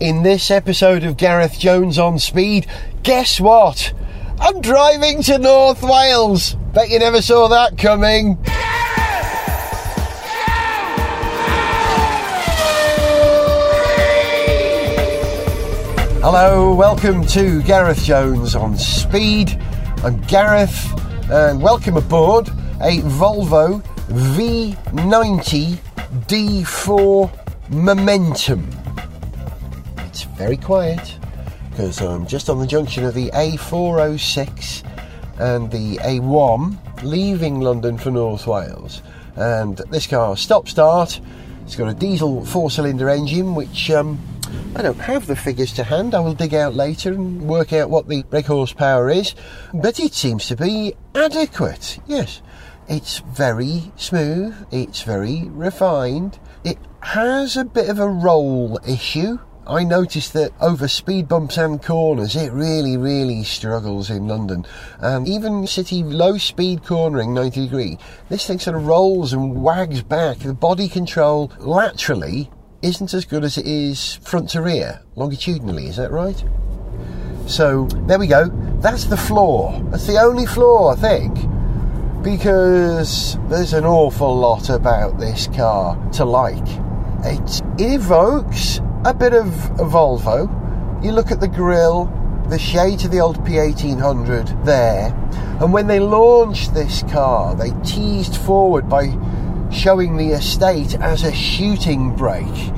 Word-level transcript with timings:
In 0.00 0.22
this 0.22 0.52
episode 0.52 1.02
of 1.02 1.16
Gareth 1.16 1.58
Jones 1.58 1.98
on 1.98 2.20
Speed, 2.20 2.68
guess 3.02 3.40
what? 3.40 3.92
I'm 4.38 4.60
driving 4.60 5.24
to 5.24 5.38
North 5.38 5.82
Wales. 5.82 6.54
Bet 6.72 6.88
you 6.88 7.00
never 7.00 7.20
saw 7.20 7.48
that 7.48 7.76
coming. 7.76 8.38
Hello, 16.22 16.72
welcome 16.72 17.26
to 17.26 17.60
Gareth 17.64 18.04
Jones 18.04 18.54
on 18.54 18.78
Speed. 18.78 19.60
I'm 20.04 20.20
Gareth, 20.28 20.92
and 21.28 21.60
welcome 21.60 21.96
aboard 21.96 22.46
a 22.80 23.00
Volvo 23.18 23.82
V90 24.10 25.76
D4 26.28 27.70
Momentum. 27.70 28.87
It's 30.18 30.26
very 30.36 30.56
quiet 30.56 31.16
because 31.70 32.00
I'm 32.00 32.26
just 32.26 32.50
on 32.50 32.58
the 32.58 32.66
junction 32.66 33.04
of 33.04 33.14
the 33.14 33.30
A406 33.30 34.82
and 35.38 35.70
the 35.70 35.98
A1 35.98 37.04
leaving 37.04 37.60
London 37.60 37.96
for 37.96 38.10
North 38.10 38.44
Wales. 38.44 39.00
And 39.36 39.76
this 39.92 40.08
car 40.08 40.36
stop 40.36 40.66
start. 40.66 41.20
It's 41.62 41.76
got 41.76 41.86
a 41.86 41.94
diesel 41.94 42.44
four 42.44 42.68
cylinder 42.68 43.08
engine 43.08 43.54
which 43.54 43.92
um, 43.92 44.18
I 44.74 44.82
don't 44.82 44.98
have 44.98 45.28
the 45.28 45.36
figures 45.36 45.72
to 45.74 45.84
hand. 45.84 46.16
I 46.16 46.18
will 46.18 46.34
dig 46.34 46.52
out 46.52 46.74
later 46.74 47.12
and 47.12 47.42
work 47.42 47.72
out 47.72 47.88
what 47.88 48.08
the 48.08 48.24
brake 48.24 48.46
horsepower 48.46 49.08
is. 49.10 49.36
But 49.72 50.00
it 50.00 50.14
seems 50.14 50.48
to 50.48 50.56
be 50.56 50.94
adequate. 51.14 52.00
Yes. 52.08 52.42
It's 52.88 53.20
very 53.20 53.92
smooth. 53.94 54.66
It's 54.72 55.02
very 55.02 55.44
refined. 55.44 56.40
It 56.64 56.78
has 57.02 57.56
a 57.56 57.64
bit 57.64 57.88
of 57.88 58.00
a 58.00 58.08
roll 58.08 58.80
issue. 58.84 59.38
I 59.68 59.84
noticed 59.84 60.32
that 60.32 60.52
over 60.62 60.88
speed 60.88 61.28
bumps 61.28 61.58
and 61.58 61.82
corners, 61.82 62.34
it 62.34 62.50
really, 62.52 62.96
really 62.96 63.44
struggles 63.44 64.08
in 64.08 64.26
London. 64.26 64.64
And 64.98 65.28
even 65.28 65.66
city 65.66 66.02
low 66.02 66.38
speed 66.38 66.84
cornering 66.84 67.34
90 67.34 67.64
degree, 67.64 67.98
this 68.30 68.46
thing 68.46 68.58
sort 68.60 68.76
of 68.76 68.86
rolls 68.86 69.34
and 69.34 69.62
wags 69.62 70.02
back. 70.02 70.38
The 70.38 70.54
body 70.54 70.88
control 70.88 71.52
laterally 71.58 72.50
isn't 72.80 73.12
as 73.12 73.26
good 73.26 73.44
as 73.44 73.58
it 73.58 73.66
is 73.66 74.14
front 74.22 74.48
to 74.50 74.62
rear, 74.62 75.02
longitudinally, 75.16 75.88
is 75.88 75.96
that 75.96 76.12
right? 76.12 76.42
So 77.46 77.84
there 78.06 78.18
we 78.18 78.26
go. 78.26 78.48
That's 78.80 79.04
the 79.04 79.18
flaw. 79.18 79.82
That's 79.90 80.06
the 80.06 80.18
only 80.18 80.46
flaw, 80.46 80.94
I 80.94 80.96
think, 80.96 81.34
because 82.22 83.36
there's 83.50 83.74
an 83.74 83.84
awful 83.84 84.34
lot 84.34 84.70
about 84.70 85.18
this 85.18 85.46
car 85.48 85.94
to 86.12 86.24
like. 86.24 86.66
It 87.22 87.60
evokes 87.78 88.80
a 89.08 89.14
bit 89.14 89.32
of 89.32 89.46
Volvo. 89.78 91.02
You 91.02 91.12
look 91.12 91.30
at 91.30 91.40
the 91.40 91.48
grille, 91.48 92.12
the 92.50 92.58
shade 92.58 93.02
of 93.06 93.10
the 93.10 93.20
old 93.20 93.38
P1800 93.38 94.66
there, 94.66 95.14
and 95.62 95.72
when 95.72 95.86
they 95.86 95.98
launched 95.98 96.74
this 96.74 97.02
car, 97.04 97.54
they 97.54 97.70
teased 97.84 98.36
forward 98.36 98.86
by 98.86 99.16
showing 99.72 100.18
the 100.18 100.32
estate 100.32 100.94
as 101.00 101.24
a 101.24 101.32
shooting 101.32 102.14
brake. 102.16 102.72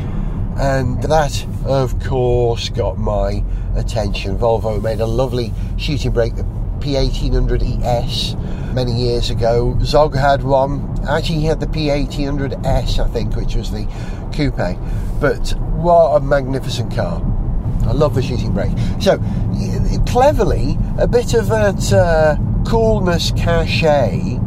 And 0.56 1.02
that, 1.02 1.44
of 1.64 1.98
course, 1.98 2.68
got 2.68 2.96
my 2.96 3.42
attention. 3.74 4.38
Volvo 4.38 4.80
made 4.80 5.00
a 5.00 5.06
lovely 5.06 5.52
shooting 5.78 6.12
brake, 6.12 6.34
the 6.80 6.86
P1800 6.86 7.82
ES, 7.82 8.34
many 8.74 8.92
years 8.92 9.30
ago. 9.30 9.78
Zog 9.82 10.14
had 10.14 10.42
one. 10.42 10.96
Actually, 11.08 11.40
he 11.40 11.46
had 11.46 11.60
the 11.60 11.66
P1800S, 11.66 12.98
I 12.98 13.08
think, 13.08 13.36
which 13.36 13.54
was 13.54 13.70
the 13.70 13.86
coupe. 14.32 14.78
But 15.20 15.50
what 15.76 16.16
a 16.16 16.20
magnificent 16.20 16.94
car. 16.94 17.22
I 17.86 17.92
love 17.92 18.14
the 18.14 18.22
shooting 18.22 18.52
brake. 18.52 18.72
So, 19.00 19.18
cleverly, 20.06 20.78
a 20.98 21.08
bit 21.08 21.34
of 21.34 21.48
that 21.48 21.92
uh, 21.92 22.36
coolness 22.68 23.32
cachet 23.32 24.38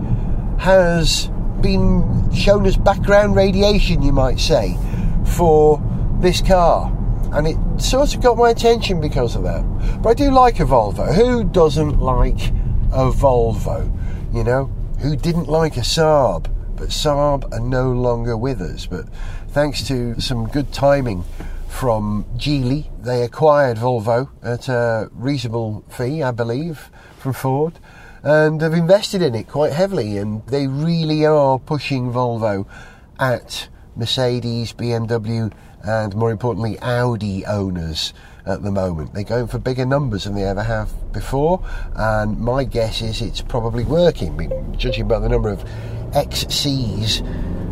has 0.59 1.29
been 1.61 2.31
shown 2.33 2.65
as 2.65 2.77
background 2.77 3.35
radiation, 3.35 4.01
you 4.01 4.11
might 4.11 4.39
say, 4.39 4.77
for 5.25 5.81
this 6.19 6.41
car. 6.41 6.91
And 7.31 7.47
it 7.47 7.57
sort 7.81 8.15
of 8.15 8.21
got 8.21 8.37
my 8.37 8.49
attention 8.49 9.01
because 9.01 9.35
of 9.35 9.43
that. 9.43 9.63
But 10.01 10.09
I 10.09 10.13
do 10.13 10.31
like 10.31 10.59
a 10.59 10.65
Volvo. 10.65 11.13
Who 11.13 11.43
doesn't 11.43 11.99
like 11.99 12.49
a 12.91 13.09
Volvo? 13.11 13.91
You 14.33 14.43
know, 14.43 14.65
who 14.99 15.15
didn't 15.15 15.47
like 15.47 15.77
a 15.77 15.81
Saab? 15.81 16.51
But 16.75 16.89
Saab 16.89 17.51
are 17.53 17.59
no 17.59 17.91
longer 17.91 18.35
with 18.35 18.61
us. 18.61 18.85
But 18.85 19.05
thanks 19.49 19.87
to 19.87 20.19
some 20.19 20.47
good 20.47 20.71
timing 20.73 21.23
from 21.67 22.25
Geely, 22.35 22.89
they 23.01 23.23
acquired 23.23 23.77
Volvo 23.77 24.29
at 24.43 24.67
a 24.69 25.09
reasonable 25.11 25.83
fee, 25.89 26.21
I 26.21 26.31
believe, 26.31 26.89
from 27.17 27.33
Ford 27.33 27.79
and 28.23 28.61
have 28.61 28.73
invested 28.73 29.21
in 29.21 29.35
it 29.35 29.47
quite 29.49 29.73
heavily. 29.73 30.17
And 30.17 30.45
they 30.47 30.67
really 30.67 31.25
are 31.25 31.59
pushing 31.59 32.11
Volvo 32.11 32.65
at 33.19 33.67
Mercedes, 33.95 34.73
BMW, 34.73 35.51
and 35.83 36.15
more 36.15 36.31
importantly, 36.31 36.79
Audi 36.81 37.45
owners 37.45 38.13
at 38.45 38.63
the 38.63 38.71
moment. 38.71 39.13
They're 39.13 39.23
going 39.23 39.47
for 39.47 39.57
bigger 39.59 39.85
numbers 39.85 40.23
than 40.25 40.35
they 40.35 40.43
ever 40.43 40.63
have 40.63 40.89
before, 41.13 41.63
and 41.95 42.39
my 42.39 42.63
guess 42.63 43.01
is 43.01 43.21
it's 43.21 43.41
probably 43.41 43.83
working, 43.83 44.33
I 44.33 44.35
mean, 44.35 44.77
judging 44.77 45.07
by 45.07 45.19
the 45.19 45.29
number 45.29 45.49
of 45.49 45.63
XCs, 46.11 47.21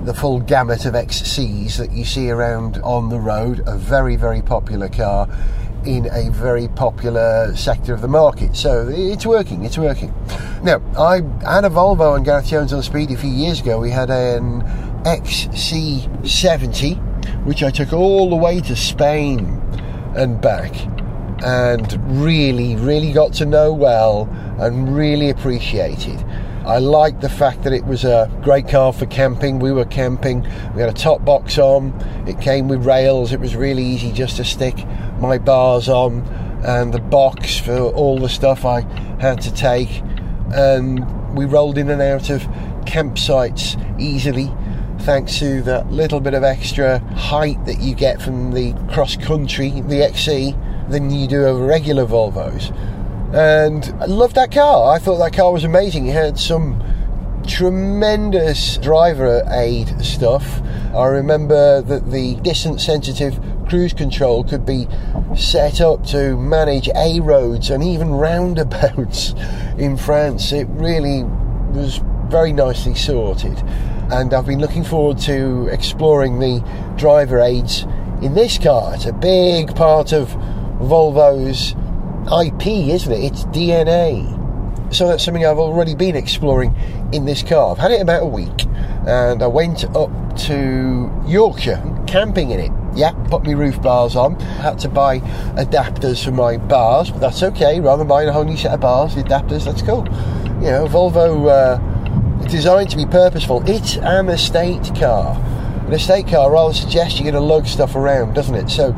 the 0.05 0.13
full 0.13 0.39
gamut 0.39 0.85
of 0.85 0.93
XCs 0.93 1.77
that 1.77 1.91
you 1.91 2.05
see 2.05 2.29
around 2.31 2.77
on 2.79 3.09
the 3.09 3.19
road. 3.19 3.61
A 3.67 3.77
very, 3.77 4.15
very 4.15 4.41
popular 4.41 4.89
car 4.89 5.27
in 5.85 6.07
a 6.11 6.29
very 6.31 6.67
popular 6.67 7.55
sector 7.55 7.93
of 7.93 8.01
the 8.01 8.07
market. 8.07 8.55
So 8.55 8.87
it's 8.89 9.25
working, 9.25 9.63
it's 9.65 9.77
working. 9.77 10.13
Now, 10.63 10.81
I 10.97 11.21
had 11.43 11.65
a 11.65 11.69
Volvo 11.69 12.15
and 12.15 12.23
Gareth 12.25 12.47
Jones 12.47 12.71
on 12.73 12.81
Speed 12.83 13.11
a 13.11 13.17
few 13.17 13.31
years 13.31 13.61
ago. 13.61 13.79
We 13.79 13.89
had 13.91 14.09
an 14.09 14.61
XC70, 15.03 16.99
which 17.43 17.63
I 17.63 17.71
took 17.71 17.93
all 17.93 18.29
the 18.29 18.35
way 18.35 18.61
to 18.61 18.75
Spain 18.75 19.61
and 20.15 20.41
back. 20.41 20.73
And 21.43 22.21
really, 22.21 22.75
really 22.75 23.11
got 23.11 23.33
to 23.33 23.45
know 23.45 23.73
well 23.73 24.29
and 24.59 24.95
really 24.95 25.29
appreciated. 25.29 26.23
I 26.65 26.77
liked 26.77 27.21
the 27.21 27.29
fact 27.29 27.63
that 27.63 27.73
it 27.73 27.85
was 27.85 28.03
a 28.03 28.29
great 28.43 28.67
car 28.67 28.93
for 28.93 29.07
camping. 29.07 29.57
We 29.57 29.71
were 29.71 29.85
camping, 29.85 30.43
we 30.75 30.81
had 30.81 30.89
a 30.89 30.93
top 30.93 31.25
box 31.25 31.57
on, 31.57 31.91
it 32.27 32.39
came 32.39 32.67
with 32.67 32.85
rails, 32.85 33.33
it 33.33 33.39
was 33.39 33.55
really 33.55 33.83
easy 33.83 34.11
just 34.11 34.37
to 34.37 34.45
stick 34.45 34.85
my 35.19 35.39
bars 35.39 35.89
on 35.89 36.21
and 36.63 36.93
the 36.93 36.99
box 36.99 37.57
for 37.57 37.79
all 37.79 38.19
the 38.19 38.29
stuff 38.29 38.63
I 38.63 38.81
had 39.19 39.41
to 39.41 39.51
take. 39.51 40.03
And 40.53 41.35
we 41.35 41.45
rolled 41.45 41.79
in 41.79 41.89
and 41.89 42.01
out 42.01 42.29
of 42.29 42.43
campsites 42.85 43.75
easily 43.99 44.51
thanks 45.01 45.39
to 45.39 45.61
that 45.63 45.91
little 45.91 46.19
bit 46.19 46.33
of 46.33 46.43
extra 46.43 46.99
height 47.15 47.63
that 47.65 47.79
you 47.79 47.95
get 47.95 48.21
from 48.21 48.51
the 48.51 48.73
cross 48.91 49.15
country, 49.15 49.81
the 49.81 50.03
XC, 50.03 50.55
than 50.89 51.09
you 51.09 51.27
do 51.27 51.45
over 51.45 51.65
regular 51.65 52.05
Volvos 52.05 52.71
and 53.33 53.85
I 54.01 54.05
loved 54.05 54.35
that 54.35 54.51
car. 54.51 54.93
I 54.93 54.99
thought 54.99 55.17
that 55.19 55.33
car 55.33 55.53
was 55.53 55.63
amazing. 55.63 56.07
It 56.07 56.13
had 56.13 56.37
some 56.37 56.83
tremendous 57.47 58.77
driver 58.77 59.43
aid 59.49 60.03
stuff. 60.03 60.61
I 60.93 61.05
remember 61.05 61.81
that 61.81 62.11
the 62.11 62.35
distance 62.35 62.85
sensitive 62.85 63.39
cruise 63.69 63.93
control 63.93 64.43
could 64.43 64.65
be 64.65 64.85
set 65.37 65.79
up 65.79 66.05
to 66.07 66.35
manage 66.35 66.89
A 66.93 67.21
roads 67.21 67.69
and 67.69 67.81
even 67.81 68.11
roundabouts 68.11 69.33
in 69.77 69.95
France. 69.95 70.51
It 70.51 70.67
really 70.69 71.23
was 71.23 72.01
very 72.27 72.51
nicely 72.51 72.95
sorted. 72.95 73.57
And 74.11 74.33
I've 74.33 74.45
been 74.45 74.59
looking 74.59 74.83
forward 74.83 75.17
to 75.19 75.67
exploring 75.67 76.39
the 76.39 76.59
driver 76.97 77.39
aids 77.39 77.83
in 78.21 78.33
this 78.33 78.57
car. 78.57 78.93
It's 78.93 79.05
a 79.05 79.13
big 79.13 79.73
part 79.73 80.11
of 80.11 80.27
Volvo's 80.79 81.71
IP, 82.27 82.67
isn't 82.93 83.11
it? 83.11 83.23
It's 83.23 83.45
DNA. 83.45 84.37
So 84.93 85.07
that's 85.07 85.23
something 85.23 85.45
I've 85.45 85.57
already 85.57 85.95
been 85.95 86.17
exploring 86.17 86.75
in 87.13 87.23
this 87.23 87.41
car. 87.41 87.71
I've 87.71 87.77
had 87.77 87.91
it 87.91 88.01
about 88.01 88.23
a 88.23 88.25
week 88.25 88.65
and 89.07 89.41
I 89.41 89.47
went 89.47 89.85
up 89.95 90.11
to 90.39 91.23
Yorkshire 91.25 91.81
camping 92.05 92.51
in 92.51 92.59
it. 92.59 92.71
Yeah, 92.93 93.11
put 93.29 93.45
my 93.45 93.53
roof 93.53 93.81
bars 93.81 94.17
on. 94.17 94.37
Had 94.39 94.77
to 94.79 94.89
buy 94.89 95.19
adapters 95.55 96.25
for 96.25 96.31
my 96.31 96.57
bars, 96.57 97.09
but 97.09 97.19
that's 97.19 97.41
okay. 97.41 97.79
Rather 97.79 97.99
than 97.99 98.07
buying 98.09 98.27
a 98.27 98.33
whole 98.33 98.43
new 98.43 98.57
set 98.57 98.73
of 98.73 98.81
bars, 98.81 99.15
the 99.15 99.23
adapters, 99.23 99.63
that's 99.63 99.81
cool. 99.81 100.03
You 100.61 100.71
know, 100.71 100.87
Volvo 100.87 101.49
uh, 101.49 101.90
designed 102.47 102.89
to 102.91 102.97
be 102.97 103.05
purposeful. 103.05 103.63
It's 103.67 103.97
an 103.97 104.29
estate 104.29 104.93
car. 104.95 105.35
An 105.85 105.93
estate 105.93 106.27
car 106.27 106.51
rather 106.51 106.73
suggests 106.73 107.19
you're 107.19 107.31
going 107.31 107.41
to 107.41 107.47
lug 107.47 107.67
stuff 107.67 107.95
around, 107.95 108.33
doesn't 108.33 108.55
it? 108.55 108.69
So 108.69 108.93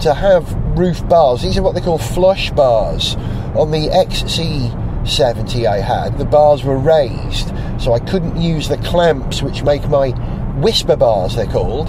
to 0.00 0.14
have 0.14 0.52
roof 0.76 1.06
bars. 1.08 1.42
These 1.42 1.56
are 1.56 1.62
what 1.62 1.74
they 1.74 1.80
call 1.80 1.98
flush 1.98 2.50
bars. 2.50 3.16
On 3.54 3.70
the 3.70 3.88
XC70 3.88 5.66
I 5.66 5.78
had, 5.78 6.18
the 6.18 6.24
bars 6.24 6.64
were 6.64 6.78
raised, 6.78 7.48
so 7.80 7.92
I 7.92 8.00
couldn't 8.00 8.36
use 8.40 8.68
the 8.68 8.78
clamps 8.78 9.42
which 9.42 9.62
make 9.62 9.88
my 9.88 10.10
whisper 10.60 10.96
bars, 10.96 11.36
they're 11.36 11.46
called. 11.46 11.88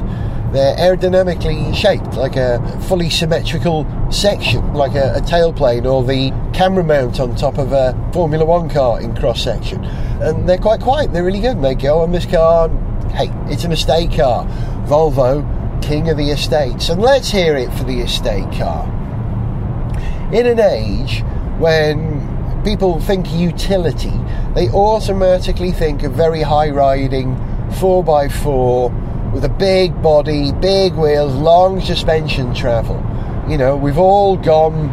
They're 0.55 0.77
aerodynamically 0.77 1.75
shaped 1.75 2.13
like 2.13 2.37
a 2.37 2.61
fully 2.87 3.09
symmetrical 3.09 3.85
section, 4.09 4.73
like 4.73 4.95
a, 4.95 5.15
a 5.15 5.19
tailplane 5.19 5.83
or 5.83 6.01
the 6.01 6.29
camera 6.57 6.81
mount 6.81 7.19
on 7.19 7.35
top 7.35 7.57
of 7.57 7.73
a 7.73 7.91
Formula 8.13 8.45
One 8.45 8.69
car 8.69 9.01
in 9.01 9.13
cross 9.17 9.43
section. 9.43 9.83
And 9.83 10.47
they're 10.47 10.57
quite 10.57 10.79
quiet, 10.79 11.11
they're 11.11 11.25
really 11.25 11.41
good. 11.41 11.57
And 11.57 11.65
they 11.65 11.75
go 11.75 11.99
on 11.99 12.13
this 12.13 12.25
car, 12.25 12.69
hey, 13.09 13.29
it's 13.51 13.65
an 13.65 13.73
estate 13.73 14.13
car. 14.13 14.45
Volvo, 14.87 15.43
king 15.83 16.07
of 16.07 16.15
the 16.15 16.29
estates. 16.29 16.87
And 16.87 17.01
let's 17.01 17.29
hear 17.29 17.57
it 17.57 17.69
for 17.73 17.83
the 17.83 17.99
estate 17.99 18.49
car. 18.53 18.85
In 20.31 20.47
an 20.47 20.61
age 20.61 21.21
when 21.59 22.63
people 22.63 23.01
think 23.01 23.29
utility, 23.33 24.13
they 24.53 24.69
automatically 24.69 25.73
think 25.73 26.03
of 26.03 26.13
very 26.13 26.43
high 26.43 26.69
riding 26.69 27.35
4x4 27.71 29.04
with 29.35 29.43
a 29.43 29.49
big 29.49 30.01
body, 30.01 30.53
big 30.53 30.93
wheels, 30.93 31.35
long 31.35 31.81
suspension 31.81 32.55
travel. 32.55 32.95
You 33.49 33.57
know, 33.57 33.75
we've 33.75 33.97
all 33.97 34.37
gone 34.37 34.87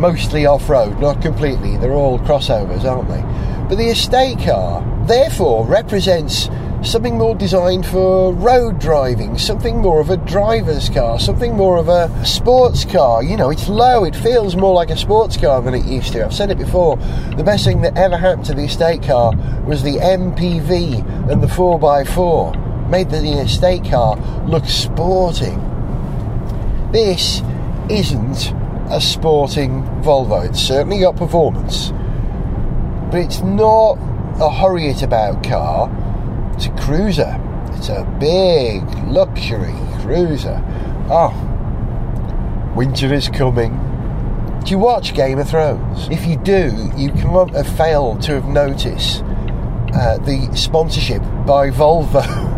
mostly 0.00 0.46
off 0.46 0.70
road, 0.70 0.98
not 1.00 1.20
completely, 1.20 1.76
they're 1.76 1.92
all 1.92 2.18
crossovers, 2.20 2.84
aren't 2.84 3.10
they? 3.10 3.20
But 3.68 3.76
the 3.76 3.90
estate 3.90 4.38
car, 4.38 4.82
therefore, 5.06 5.66
represents 5.66 6.48
something 6.82 7.18
more 7.18 7.34
designed 7.34 7.84
for 7.84 8.32
road 8.32 8.78
driving, 8.78 9.36
something 9.36 9.76
more 9.76 10.00
of 10.00 10.08
a 10.08 10.16
driver's 10.16 10.88
car, 10.88 11.20
something 11.20 11.54
more 11.54 11.76
of 11.76 11.88
a 11.90 12.24
sports 12.24 12.86
car. 12.86 13.22
You 13.22 13.36
know, 13.36 13.50
it's 13.50 13.68
low, 13.68 14.04
it 14.04 14.16
feels 14.16 14.56
more 14.56 14.72
like 14.72 14.88
a 14.88 14.96
sports 14.96 15.36
car 15.36 15.60
than 15.60 15.74
it 15.74 15.84
used 15.84 16.14
to. 16.14 16.24
I've 16.24 16.32
said 16.32 16.50
it 16.50 16.56
before, 16.56 16.96
the 17.36 17.44
best 17.44 17.66
thing 17.66 17.82
that 17.82 17.98
ever 17.98 18.16
happened 18.16 18.46
to 18.46 18.54
the 18.54 18.64
estate 18.64 19.02
car 19.02 19.34
was 19.66 19.82
the 19.82 19.96
MPV 19.96 21.30
and 21.30 21.42
the 21.42 21.48
4x4. 21.48 22.67
Made 22.90 23.10
the 23.10 23.40
estate 23.40 23.84
car 23.84 24.16
look 24.46 24.64
sporting. 24.66 25.58
This 26.92 27.42
isn't 27.90 28.52
a 28.90 29.00
sporting 29.00 29.82
Volvo. 30.02 30.48
It's 30.48 30.60
certainly 30.60 31.00
got 31.00 31.16
performance, 31.16 31.90
but 33.10 33.20
it's 33.20 33.40
not 33.40 33.98
a 34.40 34.50
hurry 34.50 34.88
it 34.88 35.02
about 35.02 35.42
car 35.42 35.90
it's 36.58 36.66
a 36.66 36.70
cruiser. 36.70 37.40
It's 37.74 37.88
a 37.88 38.02
big 38.18 38.82
luxury 39.06 39.76
cruiser. 40.00 40.60
Oh, 41.08 41.32
winter 42.74 43.14
is 43.14 43.28
coming. 43.28 43.78
Do 44.64 44.72
you 44.72 44.78
watch 44.78 45.14
Game 45.14 45.38
of 45.38 45.48
Thrones? 45.48 46.08
If 46.08 46.26
you 46.26 46.36
do, 46.36 46.90
you 46.96 47.12
cannot 47.12 47.50
have 47.50 47.68
failed 47.76 48.22
to 48.22 48.32
have 48.32 48.46
noticed 48.46 49.22
uh, 49.94 50.18
the 50.18 50.50
sponsorship 50.56 51.22
by 51.46 51.70
Volvo 51.70 52.26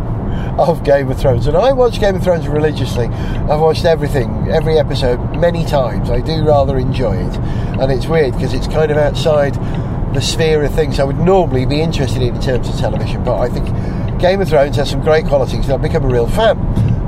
of 0.59 0.85
Game 0.85 1.11
of 1.11 1.19
Thrones. 1.19 1.47
And 1.47 1.57
I 1.57 1.73
watch 1.73 2.01
Game 2.01 2.17
of 2.17 2.23
Thrones 2.23 2.49
religiously. 2.49 3.07
I've 3.07 3.61
watched 3.61 3.85
everything, 3.85 4.49
every 4.51 4.79
episode, 4.79 5.19
many 5.37 5.65
times. 5.65 6.11
I 6.11 6.21
do 6.21 6.45
rather 6.45 6.79
enjoy 6.79 7.17
it. 7.17 7.37
And 7.81 7.91
it's 7.91 8.07
weird 8.07 8.35
because 8.35 8.53
it's 8.53 8.67
kind 8.67 8.91
of 8.91 8.97
outside 8.97 9.55
the 10.15 10.21
sphere 10.21 10.65
of 10.65 10.75
things 10.75 10.99
I 10.99 11.05
would 11.05 11.19
normally 11.19 11.67
be 11.67 11.81
interested 11.81 12.23
in 12.23 12.35
in 12.35 12.41
terms 12.41 12.69
of 12.69 12.77
television. 12.77 13.23
But 13.25 13.39
I 13.39 13.49
think 13.49 14.21
Game 14.21 14.41
of 14.41 14.49
Thrones 14.49 14.77
has 14.77 14.91
some 14.91 15.01
great 15.01 15.27
qualities, 15.27 15.67
so 15.67 15.75
I've 15.75 15.83
become 15.83 16.05
a 16.05 16.09
real 16.09 16.29
fan. 16.29 16.59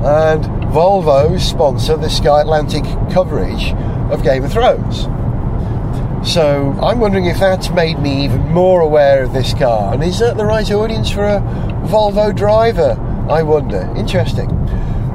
And 0.05 0.45
Volvo 0.73 1.39
sponsor 1.39 1.97
the 1.97 2.09
Sky 2.09 2.41
Atlantic 2.41 2.85
coverage 3.13 3.73
of 4.11 4.23
Game 4.23 4.45
of 4.45 4.53
Thrones. 4.53 5.09
So 6.25 6.79
I'm 6.81 7.01
wondering 7.01 7.27
if 7.27 7.41
that's 7.41 7.71
made 7.71 7.99
me 7.99 8.25
even 8.25 8.53
more 8.53 8.81
aware 8.81 9.25
of 9.25 9.33
this 9.33 9.53
car. 9.55 9.93
And 9.93 10.03
is 10.05 10.21
that 10.21 10.37
the 10.37 10.47
right 10.47 10.71
audience 10.71 11.11
for 11.11 11.25
a 11.25 11.41
Volvo 11.87 12.35
driver? 12.35 12.97
I 13.29 13.43
wonder. 13.43 13.93
Interesting. 13.97 14.49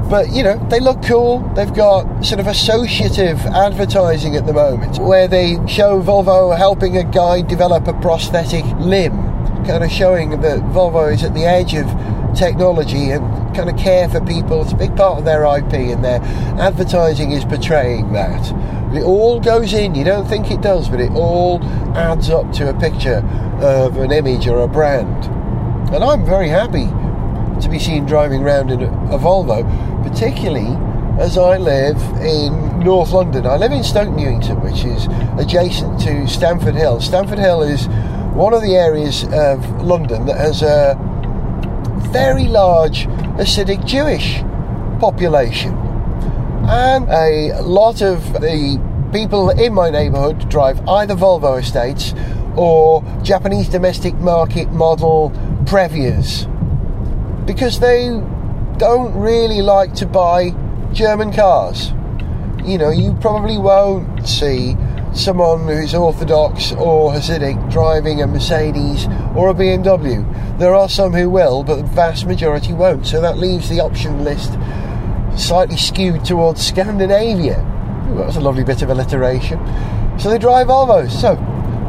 But 0.08 0.30
you 0.32 0.42
know, 0.42 0.56
they 0.70 0.80
look 0.80 1.02
cool. 1.02 1.40
They've 1.54 1.72
got 1.72 2.24
sort 2.24 2.40
of 2.40 2.46
associative 2.46 3.38
advertising 3.46 4.36
at 4.36 4.46
the 4.46 4.54
moment 4.54 4.98
where 4.98 5.28
they 5.28 5.54
show 5.66 6.02
Volvo 6.02 6.56
helping 6.56 6.96
a 6.96 7.04
guy 7.04 7.42
develop 7.42 7.86
a 7.86 7.92
prosthetic 7.92 8.64
limb, 8.78 9.12
kind 9.66 9.84
of 9.84 9.90
showing 9.90 10.30
that 10.40 10.60
Volvo 10.72 11.12
is 11.12 11.22
at 11.22 11.34
the 11.34 11.44
edge 11.44 11.74
of 11.74 11.86
technology 12.34 13.10
and 13.10 13.22
kind 13.54 13.68
of 13.68 13.76
care 13.76 14.08
for 14.08 14.20
people. 14.24 14.62
It's 14.62 14.72
a 14.72 14.76
big 14.76 14.96
part 14.96 15.18
of 15.18 15.24
their 15.26 15.44
IP, 15.44 15.74
and 15.74 16.02
their 16.02 16.20
advertising 16.58 17.32
is 17.32 17.44
portraying 17.44 18.12
that. 18.14 18.50
It 18.94 19.02
all 19.02 19.40
goes 19.40 19.74
in, 19.74 19.94
you 19.94 20.04
don't 20.04 20.26
think 20.26 20.50
it 20.50 20.62
does, 20.62 20.88
but 20.88 21.00
it 21.00 21.10
all 21.10 21.62
adds 21.94 22.30
up 22.30 22.50
to 22.52 22.70
a 22.70 22.80
picture 22.80 23.18
of 23.60 23.98
an 23.98 24.12
image 24.12 24.48
or 24.48 24.60
a 24.60 24.68
brand. 24.68 25.26
And 25.92 26.02
I'm 26.02 26.24
very 26.24 26.48
happy 26.48 26.88
to 27.62 27.68
be 27.68 27.78
seen 27.78 28.06
driving 28.06 28.42
around 28.42 28.70
in 28.70 28.82
a, 28.82 28.90
a 29.14 29.18
Volvo, 29.18 29.62
particularly 30.02 30.76
as 31.20 31.36
I 31.36 31.56
live 31.56 32.00
in 32.20 32.80
North 32.80 33.10
London. 33.10 33.46
I 33.46 33.56
live 33.56 33.72
in 33.72 33.82
Stoke 33.82 34.14
Newington, 34.14 34.60
which 34.60 34.84
is 34.84 35.08
adjacent 35.38 36.00
to 36.02 36.28
Stamford 36.28 36.76
Hill. 36.76 37.00
Stamford 37.00 37.38
Hill 37.38 37.62
is 37.62 37.86
one 38.34 38.54
of 38.54 38.62
the 38.62 38.76
areas 38.76 39.24
of 39.24 39.82
London 39.82 40.26
that 40.26 40.36
has 40.36 40.62
a 40.62 40.96
very 42.12 42.44
large 42.44 43.06
Hasidic 43.36 43.84
Jewish 43.84 44.40
population. 45.00 45.74
And 46.68 47.08
a 47.08 47.62
lot 47.62 48.00
of 48.00 48.32
the 48.34 48.80
people 49.12 49.50
in 49.50 49.74
my 49.74 49.90
neighbourhood 49.90 50.48
drive 50.48 50.86
either 50.86 51.14
Volvo 51.14 51.58
estates 51.58 52.14
or 52.56 53.02
Japanese 53.22 53.68
domestic 53.68 54.14
market 54.16 54.70
model 54.70 55.30
Previas 55.64 56.46
because 57.48 57.80
they 57.80 58.08
don't 58.76 59.14
really 59.14 59.62
like 59.62 59.94
to 59.94 60.04
buy 60.04 60.50
German 60.92 61.32
cars. 61.32 61.94
You 62.62 62.76
know, 62.76 62.90
you 62.90 63.16
probably 63.22 63.56
won't 63.56 64.28
see 64.28 64.76
someone 65.14 65.66
who's 65.66 65.94
Orthodox 65.94 66.72
or 66.72 67.10
Hasidic 67.10 67.72
driving 67.72 68.20
a 68.20 68.26
Mercedes 68.26 69.06
or 69.34 69.48
a 69.48 69.54
BMW. 69.54 70.58
There 70.58 70.74
are 70.74 70.90
some 70.90 71.14
who 71.14 71.30
will, 71.30 71.64
but 71.64 71.76
the 71.76 71.84
vast 71.84 72.26
majority 72.26 72.74
won't. 72.74 73.06
So 73.06 73.22
that 73.22 73.38
leaves 73.38 73.70
the 73.70 73.80
option 73.80 74.24
list 74.24 74.52
slightly 75.34 75.78
skewed 75.78 76.26
towards 76.26 76.60
Scandinavia. 76.64 77.60
Ooh, 78.10 78.18
that 78.18 78.26
was 78.26 78.36
a 78.36 78.40
lovely 78.40 78.62
bit 78.62 78.82
of 78.82 78.90
alliteration. 78.90 79.58
So 80.18 80.28
they 80.28 80.36
drive 80.36 80.66
Volvos. 80.66 81.12
So 81.12 81.38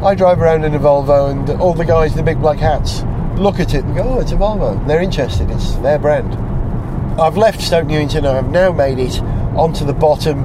I 0.02 0.14
drive 0.14 0.40
around 0.40 0.64
in 0.64 0.74
a 0.74 0.78
Volvo, 0.78 1.30
and 1.30 1.60
all 1.60 1.74
the 1.74 1.84
guys 1.84 2.12
in 2.12 2.16
the 2.16 2.22
big 2.22 2.40
black 2.40 2.58
hats 2.58 3.02
look 3.36 3.60
at 3.60 3.74
it 3.74 3.84
and 3.84 3.94
go, 3.94 4.02
oh, 4.02 4.20
it's 4.20 4.32
a 4.32 4.36
Volvo. 4.36 4.86
They're 4.86 5.02
interested, 5.02 5.50
it's 5.50 5.74
their 5.76 5.98
brand. 5.98 6.34
I've 7.20 7.36
left 7.36 7.60
Stoke 7.60 7.86
Newington, 7.86 8.26
I've 8.26 8.50
now 8.50 8.72
made 8.72 8.98
it 8.98 9.20
onto 9.56 9.84
the 9.84 9.92
bottom 9.92 10.44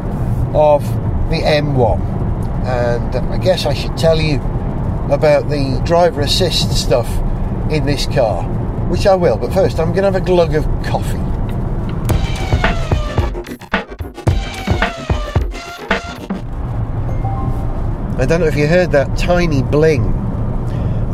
of 0.55 0.83
the 1.29 1.41
M1. 1.41 1.99
And 2.65 3.15
I 3.15 3.37
guess 3.37 3.65
I 3.65 3.73
should 3.73 3.97
tell 3.97 4.19
you 4.19 4.35
about 5.11 5.49
the 5.49 5.81
driver 5.85 6.21
assist 6.21 6.71
stuff 6.75 7.07
in 7.71 7.85
this 7.85 8.05
car, 8.07 8.43
which 8.89 9.05
I 9.05 9.15
will. 9.15 9.37
But 9.37 9.53
first, 9.53 9.79
I'm 9.79 9.93
going 9.93 10.03
to 10.03 10.11
have 10.11 10.15
a 10.15 10.21
glug 10.21 10.55
of 10.55 10.65
coffee. 10.83 11.19
I 18.17 18.25
don't 18.25 18.39
know 18.39 18.47
if 18.47 18.55
you 18.55 18.65
heard 18.65 18.91
that 18.93 19.17
tiny 19.17 19.61
bling 19.61 20.14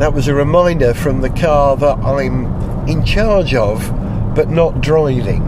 that 0.02 0.12
was 0.12 0.26
a 0.26 0.34
reminder 0.34 0.92
from 0.92 1.20
the 1.20 1.30
car 1.30 1.76
that 1.76 1.96
I'm 1.98 2.88
in 2.88 3.04
charge 3.04 3.54
of 3.54 3.78
but 4.34 4.48
not 4.48 4.80
driving 4.80 5.44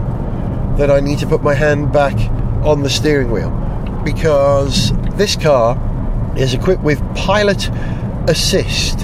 that 0.77 0.89
I 0.89 1.01
need 1.01 1.19
to 1.19 1.27
put 1.27 1.43
my 1.43 1.53
hand 1.53 1.91
back 1.91 2.15
on 2.63 2.81
the 2.81 2.89
steering 2.89 3.31
wheel. 3.31 3.49
Because 4.05 4.93
this 5.17 5.35
car 5.35 5.77
is 6.37 6.53
equipped 6.53 6.83
with 6.83 7.01
pilot 7.17 7.69
assist, 8.29 9.01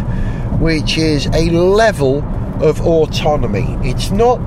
which 0.61 0.97
is 0.97 1.25
a 1.33 1.49
level 1.49 2.23
of 2.63 2.79
autonomy. 2.79 3.77
It's 3.81 4.09
not 4.09 4.37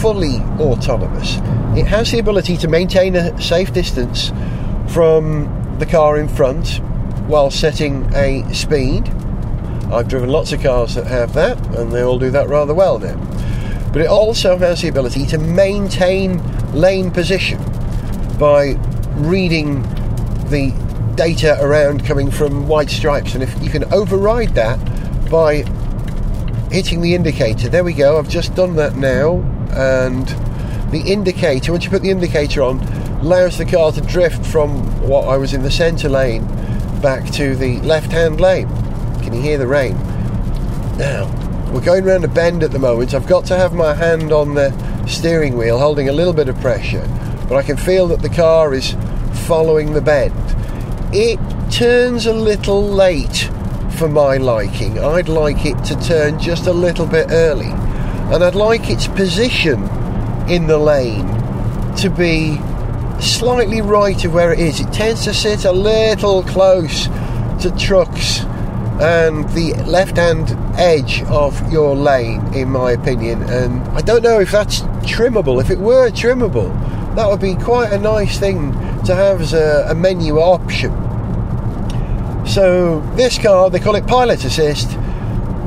fully 0.00 0.38
autonomous, 0.58 1.36
it 1.76 1.86
has 1.88 2.10
the 2.10 2.20
ability 2.20 2.56
to 2.56 2.68
maintain 2.68 3.16
a 3.16 3.38
safe 3.38 3.70
distance 3.74 4.32
from 4.88 5.76
the 5.78 5.84
car 5.84 6.16
in 6.16 6.26
front 6.26 6.80
while 7.26 7.50
setting 7.50 8.10
a 8.14 8.50
speed 8.54 9.12
I've 9.94 10.08
driven 10.08 10.28
lots 10.28 10.52
of 10.52 10.60
cars 10.60 10.96
that 10.96 11.06
have 11.06 11.34
that, 11.34 11.56
and 11.76 11.92
they 11.92 12.02
all 12.02 12.18
do 12.18 12.30
that 12.30 12.48
rather 12.48 12.74
well 12.74 12.98
now. 12.98 13.16
But 13.92 14.02
it 14.02 14.08
also 14.08 14.58
has 14.58 14.82
the 14.82 14.88
ability 14.88 15.24
to 15.26 15.38
maintain 15.38 16.42
lane 16.72 17.12
position 17.12 17.62
by 18.38 18.72
reading 19.14 19.82
the 20.48 20.72
data 21.14 21.56
around 21.60 22.04
coming 22.04 22.30
from 22.30 22.66
white 22.66 22.90
stripes, 22.90 23.34
and 23.34 23.42
if 23.42 23.62
you 23.62 23.70
can 23.70 23.84
override 23.92 24.54
that 24.56 24.78
by 25.30 25.62
hitting 26.72 27.00
the 27.00 27.14
indicator. 27.14 27.68
There 27.68 27.84
we 27.84 27.92
go. 27.92 28.18
I've 28.18 28.28
just 28.28 28.56
done 28.56 28.74
that 28.76 28.96
now, 28.96 29.36
and 29.70 30.26
the 30.90 31.04
indicator. 31.06 31.70
Once 31.70 31.84
you 31.84 31.90
put 31.90 32.02
the 32.02 32.10
indicator 32.10 32.62
on, 32.62 32.80
allows 33.20 33.58
the 33.58 33.64
car 33.64 33.92
to 33.92 34.00
drift 34.00 34.44
from 34.44 35.08
what 35.08 35.28
I 35.28 35.36
was 35.36 35.54
in 35.54 35.62
the 35.62 35.70
centre 35.70 36.08
lane 36.08 36.44
back 37.00 37.30
to 37.32 37.54
the 37.54 37.80
left-hand 37.82 38.40
lane. 38.40 38.68
Can 39.24 39.32
you 39.32 39.40
hear 39.40 39.56
the 39.56 39.66
rain? 39.66 39.94
Now, 40.98 41.26
we're 41.72 41.80
going 41.80 42.04
around 42.04 42.24
a 42.24 42.28
bend 42.28 42.62
at 42.62 42.72
the 42.72 42.78
moment. 42.78 43.14
I've 43.14 43.26
got 43.26 43.46
to 43.46 43.56
have 43.56 43.72
my 43.72 43.94
hand 43.94 44.32
on 44.32 44.54
the 44.54 44.70
steering 45.06 45.56
wheel, 45.56 45.78
holding 45.78 46.10
a 46.10 46.12
little 46.12 46.34
bit 46.34 46.48
of 46.48 46.60
pressure. 46.60 47.08
but 47.48 47.56
I 47.56 47.62
can 47.62 47.76
feel 47.76 48.06
that 48.08 48.22
the 48.22 48.28
car 48.28 48.74
is 48.74 48.94
following 49.46 49.92
the 49.94 50.00
bend. 50.00 50.34
It 51.12 51.38
turns 51.70 52.26
a 52.26 52.32
little 52.34 52.82
late 52.82 53.50
for 53.96 54.08
my 54.08 54.36
liking. 54.36 54.98
I'd 54.98 55.28
like 55.28 55.64
it 55.64 55.82
to 55.84 55.96
turn 56.00 56.38
just 56.38 56.66
a 56.66 56.72
little 56.72 57.06
bit 57.06 57.28
early, 57.30 57.70
and 57.70 58.44
I'd 58.44 58.54
like 58.54 58.90
its 58.90 59.06
position 59.06 59.82
in 60.48 60.66
the 60.66 60.78
lane 60.78 61.26
to 61.96 62.10
be 62.10 62.58
slightly 63.20 63.80
right 63.80 64.22
of 64.24 64.34
where 64.34 64.52
it 64.52 64.58
is. 64.58 64.80
It 64.80 64.92
tends 64.92 65.24
to 65.24 65.34
sit 65.34 65.64
a 65.64 65.72
little 65.72 66.42
close 66.42 67.06
to 67.62 67.74
trucks 67.78 68.44
and 69.00 69.48
the 69.50 69.74
left 69.86 70.16
hand 70.16 70.50
edge 70.78 71.22
of 71.24 71.72
your 71.72 71.96
lane, 71.96 72.40
in 72.54 72.70
my 72.70 72.92
opinion. 72.92 73.42
And 73.42 73.82
I 73.88 74.00
don't 74.00 74.22
know 74.22 74.40
if 74.40 74.52
that's 74.52 74.80
trimmable. 75.02 75.60
If 75.60 75.70
it 75.70 75.78
were 75.78 76.10
trimmable, 76.10 76.72
that 77.16 77.28
would 77.28 77.40
be 77.40 77.54
quite 77.56 77.92
a 77.92 77.98
nice 77.98 78.38
thing 78.38 78.72
to 79.04 79.14
have 79.14 79.40
as 79.40 79.52
a, 79.52 79.86
a 79.90 79.94
menu 79.94 80.38
option. 80.38 80.92
So, 82.46 83.00
this 83.16 83.38
car, 83.38 83.70
they 83.70 83.80
call 83.80 83.96
it 83.96 84.06
Pilot 84.06 84.44
Assist. 84.44 84.88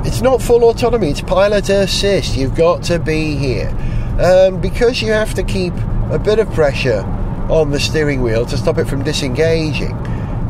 It's 0.05 0.21
not 0.21 0.41
full 0.41 0.63
autonomy, 0.63 1.09
it's 1.09 1.21
Pilot 1.21 1.69
Assist. 1.69 2.37
You've 2.37 2.55
got 2.55 2.83
to 2.83 2.99
be 2.99 3.35
here. 3.35 3.75
Um, 4.21 4.61
because 4.61 5.01
you 5.01 5.11
have 5.11 5.33
to 5.33 5.43
keep 5.43 5.73
a 6.11 6.19
bit 6.19 6.39
of 6.39 6.51
pressure 6.53 7.01
on 7.49 7.71
the 7.71 7.79
steering 7.79 8.21
wheel 8.21 8.45
to 8.45 8.57
stop 8.57 8.77
it 8.77 8.87
from 8.87 9.03
disengaging, 9.03 9.95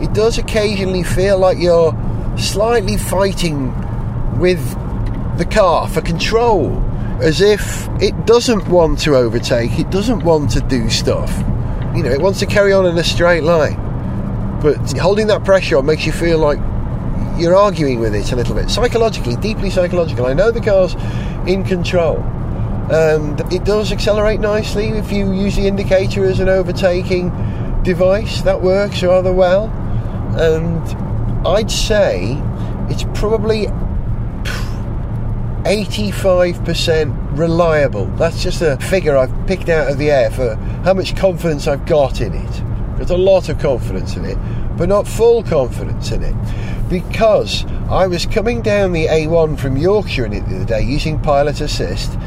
it 0.02 0.14
does 0.14 0.38
occasionally 0.38 1.04
feel 1.04 1.40
like 1.40 1.58
you're 1.58 1.92
slightly 2.38 2.98
fighting 2.98 3.74
with 4.40 4.60
the 5.38 5.46
car 5.46 5.88
for 5.88 6.02
control, 6.02 6.84
as 7.22 7.42
if 7.42 7.88
it 8.02 8.26
doesn't 8.26 8.68
want 8.68 9.00
to 9.00 9.16
overtake, 9.16 9.80
it 9.80 9.90
doesn't 9.90 10.24
want 10.24 10.52
to 10.52 10.62
do 10.62 10.90
stuff. 10.90 11.32
You 11.96 12.04
know, 12.04 12.12
it 12.12 12.22
wants 12.22 12.40
to 12.40 12.46
carry 12.46 12.74
on 12.74 12.86
in 12.86 12.98
a 12.98 13.04
straight 13.04 13.44
line. 13.44 14.60
But 14.62 14.98
holding 14.98 15.28
that 15.28 15.44
pressure 15.44 15.78
on 15.78 15.86
makes 15.86 16.06
you 16.06 16.12
feel 16.12 16.38
like 16.38 16.60
you're 17.40 17.56
arguing 17.56 18.00
with 18.00 18.16
it 18.16 18.32
a 18.32 18.36
little 18.36 18.56
bit. 18.56 18.70
Psychologically, 18.70 19.36
deeply 19.36 19.70
psychological. 19.70 20.26
I 20.26 20.34
know 20.34 20.52
the 20.52 20.62
car's 20.62 20.96
in 21.48 21.64
control. 21.64 22.18
And 22.92 23.42
it 23.54 23.64
does 23.66 23.92
accelerate 23.92 24.40
nicely 24.40 24.90
if 24.90 25.12
you 25.12 25.32
use 25.34 25.56
the 25.56 25.68
indicator 25.68 26.26
as 26.26 26.40
an 26.40 26.50
overtaking 26.50 27.32
device. 27.84 28.42
That 28.44 28.62
works 28.62 29.04
rather 29.04 29.34
well. 29.34 29.66
And 30.38 31.07
I'd 31.46 31.72
say 31.72 32.38
it's 32.90 33.04
probably 33.20 33.68
85% 35.68 37.38
reliable. 37.38 38.06
That's 38.16 38.42
just 38.42 38.62
a 38.62 38.78
figure 38.78 39.18
I've 39.18 39.48
picked 39.48 39.70
out 39.70 39.92
of 39.92 39.98
the 39.98 40.10
air 40.10 40.32
for 40.32 40.56
how 40.84 40.94
much 40.94 41.16
confidence 41.16 41.68
I've 41.68 41.86
got 41.86 42.22
in 42.22 42.34
it. 42.34 42.64
There's 42.96 43.12
a 43.12 43.18
lot 43.18 43.50
of 43.50 43.60
confidence 43.60 44.16
in 44.16 44.26
it, 44.26 44.38
but 44.78 44.90
not 44.90 45.08
full 45.08 45.44
confidence 45.44 46.12
in 46.12 46.24
it. 46.24 46.36
Because 46.90 47.66
I 47.90 48.08
was 48.08 48.26
coming 48.26 48.62
down 48.62 48.94
the 48.94 49.08
A1 49.08 49.60
from 49.60 49.78
Yorkshire 49.78 50.26
in 50.26 50.34
it 50.34 50.48
the 50.48 50.56
other 50.56 50.66
day 50.66 50.82
using 50.82 51.20
Pilot 51.20 51.62
Assist, 51.62 52.18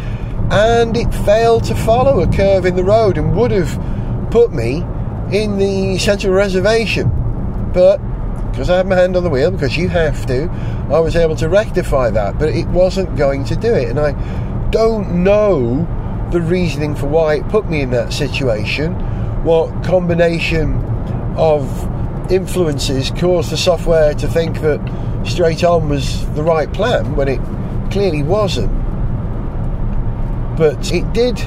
and 0.51 0.97
it 0.97 1.13
failed 1.25 1.65
to 1.65 1.75
follow 1.75 2.21
a 2.21 2.27
curve 2.31 2.67
in 2.67 2.77
the 2.77 2.85
road 2.85 3.17
and 3.17 3.35
would 3.37 3.51
have 3.51 4.31
put 4.31 4.53
me 4.53 4.85
in 5.33 5.59
the 5.59 5.99
central 5.99 6.35
reservation. 6.35 7.11
But 7.73 8.01
because 8.61 8.69
I 8.69 8.77
had 8.77 8.87
my 8.89 8.97
hand 8.97 9.17
on 9.17 9.25
the 9.25 9.31
wheel, 9.31 9.51
because 9.51 9.75
you 9.75 9.89
have 9.89 10.27
to, 10.27 10.43
I 10.93 11.01
was 11.01 11.17
able 11.17 11.35
to 11.37 11.49
rectify 11.49 12.11
that, 12.11 12.39
but 12.39 12.51
it 12.51 12.67
wasn't 12.69 13.17
going 13.17 13.43
to 13.47 13.57
do 13.57 13.73
it. 13.73 13.89
And 13.89 13.99
I 13.99 14.13
don't 14.69 15.25
know 15.25 16.29
the 16.31 16.43
reasoning 16.43 16.95
for 16.95 17.07
why 17.07 17.37
it 17.37 17.49
put 17.49 17.71
me 17.71 17.81
in 17.81 17.89
that 17.93 18.13
situation, 18.13 18.93
what 19.45 19.83
combination 19.83 20.75
of 21.39 22.31
influences 22.31 23.11
caused 23.13 23.51
the 23.51 23.57
software 23.57 24.13
to 24.13 24.29
think 24.29 24.61
that 24.61 25.25
straight 25.27 25.65
on 25.65 25.89
was 25.89 26.29
the 26.35 26.43
right 26.43 26.71
plan 26.71 27.17
when 27.17 27.29
it 27.29 27.41
clearly 27.91 28.23
wasn't. 28.23 28.71
But 30.59 30.93
it 30.93 31.11
did 31.15 31.39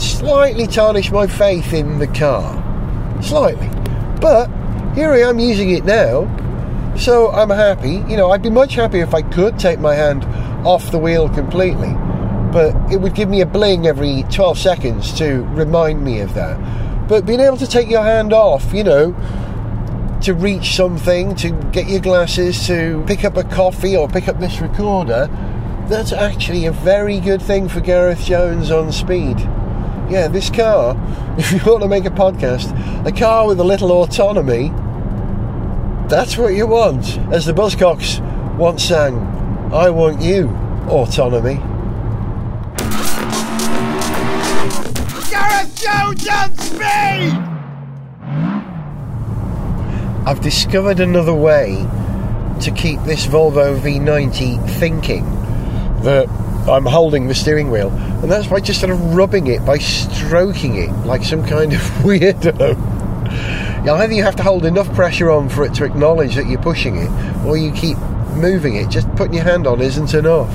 slightly 0.00 0.68
tarnish 0.68 1.10
my 1.10 1.26
faith 1.26 1.72
in 1.72 1.98
the 1.98 2.06
car. 2.06 2.54
Slightly. 3.20 3.68
But 4.20 4.48
here 4.94 5.12
I 5.12 5.20
am 5.20 5.38
using 5.38 5.70
it 5.70 5.84
now, 5.84 6.26
so 6.96 7.30
I'm 7.30 7.50
happy. 7.50 8.02
You 8.08 8.16
know, 8.16 8.30
I'd 8.30 8.42
be 8.42 8.50
much 8.50 8.74
happier 8.74 9.04
if 9.04 9.14
I 9.14 9.22
could 9.22 9.58
take 9.58 9.78
my 9.78 9.94
hand 9.94 10.24
off 10.66 10.90
the 10.90 10.98
wheel 10.98 11.28
completely, 11.28 11.92
but 12.52 12.74
it 12.92 13.00
would 13.00 13.14
give 13.14 13.28
me 13.28 13.40
a 13.40 13.46
bling 13.46 13.86
every 13.86 14.24
12 14.30 14.58
seconds 14.58 15.16
to 15.18 15.44
remind 15.54 16.04
me 16.04 16.20
of 16.20 16.34
that. 16.34 17.08
But 17.08 17.24
being 17.24 17.40
able 17.40 17.56
to 17.58 17.66
take 17.66 17.88
your 17.88 18.02
hand 18.02 18.32
off, 18.32 18.72
you 18.72 18.84
know, 18.84 19.12
to 20.22 20.34
reach 20.34 20.74
something, 20.74 21.34
to 21.36 21.50
get 21.72 21.88
your 21.88 22.00
glasses, 22.00 22.66
to 22.66 23.02
pick 23.06 23.24
up 23.24 23.36
a 23.36 23.44
coffee 23.44 23.96
or 23.96 24.08
pick 24.08 24.28
up 24.28 24.38
this 24.38 24.60
recorder, 24.60 25.28
that's 25.88 26.12
actually 26.12 26.66
a 26.66 26.72
very 26.72 27.20
good 27.20 27.40
thing 27.40 27.68
for 27.68 27.80
Gareth 27.80 28.24
Jones 28.24 28.70
on 28.70 28.92
speed 28.92 29.38
yeah, 30.10 30.28
this 30.28 30.50
car, 30.50 30.96
if 31.38 31.52
you 31.52 31.60
want 31.70 31.82
to 31.82 31.88
make 31.88 32.04
a 32.04 32.10
podcast, 32.10 33.06
a 33.06 33.12
car 33.12 33.46
with 33.46 33.60
a 33.60 33.64
little 33.64 33.92
autonomy, 33.92 34.68
that's 36.08 36.36
what 36.36 36.54
you 36.54 36.66
want. 36.66 37.18
As 37.32 37.46
the 37.46 37.52
Buzzcocks 37.52 38.20
once 38.56 38.84
sang, 38.84 39.16
I 39.72 39.88
want 39.90 40.20
you, 40.20 40.48
autonomy. 40.88 41.54
Gareth 45.30 45.74
Jones 45.76 46.28
on 46.28 46.58
speed! 46.58 47.50
I've 50.26 50.40
discovered 50.40 50.98
another 50.98 51.34
way 51.34 51.86
to 52.62 52.70
keep 52.72 53.00
this 53.04 53.26
Volvo 53.26 53.78
V90 53.80 54.68
thinking 54.78 55.24
that 56.02 56.28
I'm 56.68 56.84
holding 56.84 57.26
the 57.26 57.34
steering 57.34 57.70
wheel, 57.70 57.88
and 57.88 58.30
that's 58.30 58.46
by 58.46 58.60
just 58.60 58.80
sort 58.80 58.92
of 58.92 59.14
rubbing 59.14 59.46
it, 59.46 59.64
by 59.64 59.78
stroking 59.78 60.76
it 60.76 60.90
like 61.06 61.24
some 61.24 61.44
kind 61.44 61.72
of 61.72 61.80
weirdo. 62.02 62.76
Either 63.88 64.12
you 64.12 64.22
have 64.22 64.36
to 64.36 64.42
hold 64.42 64.66
enough 64.66 64.92
pressure 64.94 65.30
on 65.30 65.48
for 65.48 65.64
it 65.64 65.72
to 65.74 65.84
acknowledge 65.84 66.36
that 66.36 66.46
you're 66.46 66.60
pushing 66.60 66.96
it, 66.96 67.10
or 67.46 67.56
you 67.56 67.72
keep 67.72 67.96
moving 68.36 68.76
it. 68.76 68.88
Just 68.90 69.12
putting 69.16 69.34
your 69.34 69.44
hand 69.44 69.66
on 69.66 69.80
isn't 69.80 70.14
enough. 70.14 70.50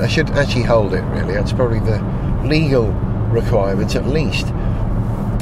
I 0.00 0.08
should 0.08 0.28
actually 0.30 0.64
hold 0.64 0.92
it, 0.92 1.02
really. 1.02 1.34
That's 1.34 1.52
probably 1.52 1.80
the 1.80 2.00
legal 2.44 2.88
requirement, 3.30 3.94
at 3.94 4.06
least. 4.06 4.46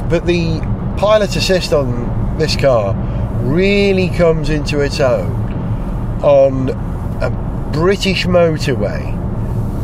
But 0.09 0.25
the 0.25 0.59
pilot 0.97 1.35
assist 1.35 1.73
on 1.73 2.37
this 2.37 2.55
car 2.55 2.93
really 3.41 4.09
comes 4.09 4.49
into 4.49 4.79
its 4.79 4.99
own 4.99 5.33
on 6.21 6.69
a 7.21 7.29
British 7.73 8.25
motorway 8.25 9.14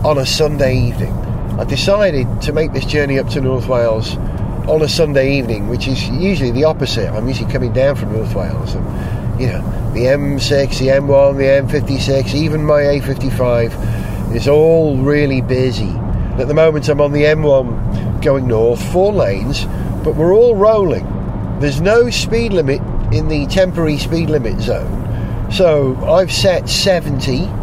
on 0.04 0.18
a 0.18 0.26
Sunday 0.26 0.76
evening. 0.76 1.14
I 1.60 1.64
decided 1.64 2.42
to 2.42 2.54
make 2.54 2.74
this 2.74 2.86
journey 2.86 3.20
up 3.20 3.30
to 3.30 3.42
North 3.42 3.68
Wales 3.68 4.18
on 4.68 4.82
a 4.82 4.90
Sunday 4.90 5.38
evening, 5.38 5.70
which 5.70 5.88
is 5.88 6.10
usually 6.10 6.50
the 6.50 6.64
opposite. 6.64 7.08
I'm 7.08 7.28
usually 7.28 7.52
coming 7.52 7.72
down 7.72 7.96
from 7.96 8.12
North 8.14 8.34
Wales, 8.34 8.74
and 8.74 9.40
you 9.40 9.48
know, 9.48 9.62
the 9.94 10.06
M6, 10.06 10.80
the 10.80 10.88
M1, 10.88 11.38
the 11.38 11.78
M56, 11.78 12.34
even 12.34 12.66
my 12.66 12.82
A55 12.82 14.36
is 14.36 14.48
all 14.48 14.98
really 14.98 15.42
busy. 15.42 15.90
At 16.40 16.48
the 16.48 16.56
moment, 16.56 16.90
I'm 16.90 17.00
on 17.00 17.12
the 17.12 17.24
M1 17.24 18.24
going 18.24 18.48
north, 18.48 18.82
four 18.92 19.14
lanes, 19.14 19.66
but 20.04 20.16
we're 20.16 20.34
all 20.34 20.56
rolling. 20.56 21.06
There's 21.60 21.80
no 21.80 22.10
speed 22.10 22.54
limit 22.54 22.82
in 23.14 23.28
the 23.28 23.46
temporary 23.46 24.00
speed 24.00 24.32
limit 24.32 24.62
zone, 24.62 25.52
so 25.52 25.96
I've 26.06 26.32
set 26.32 26.70
70 26.70 27.61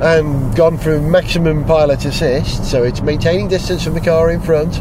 and 0.00 0.54
gone 0.54 0.78
through 0.78 1.00
maximum 1.02 1.64
pilot 1.64 2.04
assist, 2.04 2.64
so 2.64 2.84
it's 2.84 3.00
maintaining 3.00 3.48
distance 3.48 3.82
from 3.82 3.94
the 3.94 4.00
car 4.00 4.30
in 4.30 4.40
front. 4.40 4.80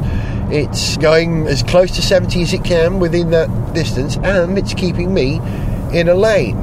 It's 0.51 0.95
going 0.97 1.47
as 1.47 1.63
close 1.63 1.91
to 1.95 2.01
70 2.01 2.41
as 2.43 2.53
it 2.53 2.63
can 2.63 2.99
within 2.99 3.31
that 3.31 3.73
distance, 3.73 4.17
and 4.17 4.57
it's 4.57 4.73
keeping 4.73 5.13
me 5.13 5.41
in 5.91 6.07
a 6.07 6.13
lane. 6.13 6.57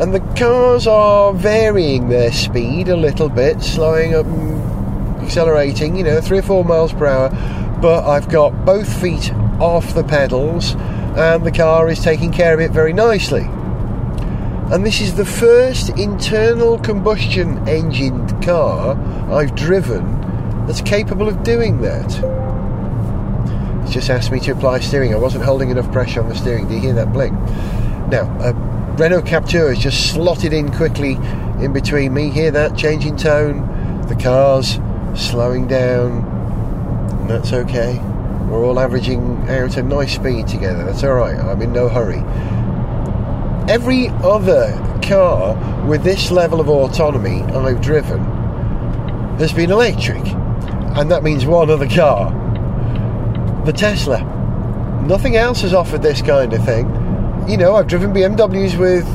And 0.00 0.14
the 0.14 0.20
cars 0.38 0.86
are 0.86 1.34
varying 1.34 2.08
their 2.08 2.32
speed 2.32 2.88
a 2.88 2.96
little 2.96 3.28
bit, 3.28 3.62
slowing 3.62 4.14
up, 4.14 4.26
accelerating, 5.22 5.96
you 5.96 6.02
know, 6.02 6.20
three 6.20 6.38
or 6.38 6.42
four 6.42 6.64
miles 6.64 6.92
per 6.92 7.06
hour. 7.06 7.28
But 7.82 8.08
I've 8.08 8.28
got 8.28 8.64
both 8.64 9.00
feet 9.00 9.32
off 9.60 9.94
the 9.94 10.04
pedals, 10.04 10.74
and 11.16 11.44
the 11.44 11.52
car 11.52 11.90
is 11.90 12.00
taking 12.00 12.32
care 12.32 12.54
of 12.54 12.60
it 12.60 12.70
very 12.70 12.94
nicely 12.94 13.46
and 14.70 14.86
this 14.86 15.00
is 15.00 15.14
the 15.14 15.24
first 15.24 15.90
internal 15.98 16.78
combustion 16.78 17.66
engined 17.68 18.42
car 18.42 18.96
I've 19.32 19.54
driven 19.54 20.20
that's 20.66 20.80
capable 20.80 21.28
of 21.28 21.42
doing 21.42 21.80
that. 21.80 22.06
It's 23.82 23.92
just 23.92 24.10
asked 24.10 24.30
me 24.30 24.38
to 24.40 24.52
apply 24.52 24.78
steering. 24.80 25.12
I 25.12 25.18
wasn't 25.18 25.44
holding 25.44 25.70
enough 25.70 25.90
pressure 25.90 26.22
on 26.22 26.28
the 26.28 26.36
steering. 26.36 26.68
Do 26.68 26.74
you 26.74 26.80
hear 26.80 26.94
that 26.94 27.12
blink? 27.12 27.32
Now, 28.08 28.30
a 28.40 28.52
Renault 28.96 29.22
Captur 29.22 29.74
has 29.74 29.78
just 29.78 30.12
slotted 30.12 30.52
in 30.52 30.70
quickly 30.70 31.14
in 31.60 31.72
between 31.72 32.14
me. 32.14 32.30
Hear 32.30 32.50
that? 32.52 32.76
Changing 32.76 33.16
tone. 33.16 34.06
The 34.06 34.14
car's 34.14 34.78
slowing 35.14 35.66
down. 35.66 36.24
And 37.20 37.30
that's 37.30 37.52
okay. 37.52 37.98
We're 38.48 38.64
all 38.64 38.78
averaging 38.78 39.48
out 39.48 39.76
a 39.76 39.82
nice 39.82 40.14
speed 40.14 40.46
together. 40.46 40.84
That's 40.84 41.02
all 41.04 41.14
right. 41.14 41.36
I'm 41.36 41.60
in 41.62 41.72
no 41.72 41.88
hurry. 41.88 42.22
Every 43.68 44.08
other 44.08 44.72
car 45.02 45.54
with 45.86 46.02
this 46.02 46.30
level 46.30 46.60
of 46.60 46.68
autonomy 46.68 47.42
I've 47.42 47.80
driven 47.80 48.18
has 49.38 49.52
been 49.52 49.70
electric, 49.70 50.24
and 50.26 51.10
that 51.10 51.22
means 51.22 51.46
one 51.46 51.70
other 51.70 51.88
car 51.88 52.38
the 53.64 53.72
Tesla. 53.72 54.20
Nothing 55.06 55.36
else 55.36 55.60
has 55.62 55.72
offered 55.72 56.02
this 56.02 56.20
kind 56.20 56.52
of 56.52 56.64
thing. 56.64 56.86
You 57.48 57.56
know, 57.56 57.76
I've 57.76 57.86
driven 57.86 58.12
BMWs 58.12 58.76
with 58.76 59.06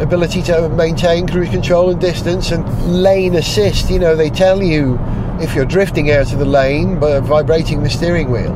ability 0.00 0.42
to 0.42 0.68
maintain 0.68 1.26
cruise 1.26 1.50
control 1.50 1.90
and 1.90 2.00
distance 2.00 2.52
and 2.52 3.02
lane 3.02 3.34
assist. 3.34 3.90
You 3.90 3.98
know, 3.98 4.14
they 4.14 4.30
tell 4.30 4.62
you 4.62 4.98
if 5.40 5.54
you're 5.54 5.64
drifting 5.64 6.12
out 6.12 6.32
of 6.32 6.38
the 6.38 6.44
lane 6.44 7.00
by 7.00 7.18
vibrating 7.18 7.82
the 7.82 7.90
steering 7.90 8.30
wheel, 8.30 8.52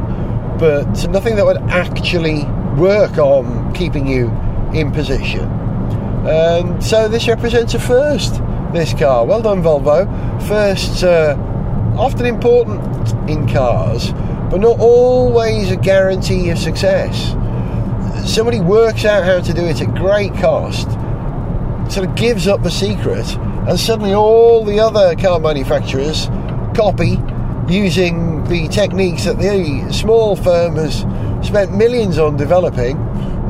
but 0.60 1.08
nothing 1.08 1.34
that 1.34 1.44
would 1.44 1.58
actually 1.68 2.44
work 2.80 3.18
on 3.18 3.74
keeping 3.74 4.06
you 4.06 4.28
in 4.74 4.92
position. 4.92 5.44
And 6.26 6.82
so 6.82 7.08
this 7.08 7.28
represents 7.28 7.74
a 7.74 7.78
first, 7.78 8.40
this 8.72 8.92
car. 8.94 9.24
Well 9.24 9.42
done, 9.42 9.62
Volvo. 9.62 10.06
First, 10.48 11.04
uh, 11.04 11.36
often 11.96 12.26
important 12.26 12.80
in 13.30 13.48
cars, 13.48 14.12
but 14.50 14.60
not 14.60 14.78
always 14.80 15.70
a 15.70 15.76
guarantee 15.76 16.50
of 16.50 16.58
success. 16.58 17.34
Somebody 18.24 18.60
works 18.60 19.04
out 19.04 19.24
how 19.24 19.40
to 19.40 19.52
do 19.52 19.64
it 19.64 19.80
at 19.80 19.94
great 19.94 20.34
cost, 20.34 20.90
sort 21.92 22.08
of 22.08 22.16
gives 22.16 22.48
up 22.48 22.62
the 22.62 22.70
secret, 22.70 23.26
and 23.68 23.78
suddenly 23.78 24.12
all 24.12 24.64
the 24.64 24.80
other 24.80 25.14
car 25.16 25.38
manufacturers 25.38 26.26
copy 26.74 27.18
using 27.68 28.44
the 28.44 28.68
techniques 28.68 29.24
that 29.24 29.38
the 29.38 29.92
small 29.92 30.36
firm 30.36 30.76
has 30.76 31.04
spent 31.46 31.74
millions 31.76 32.18
on 32.18 32.36
developing 32.36 32.96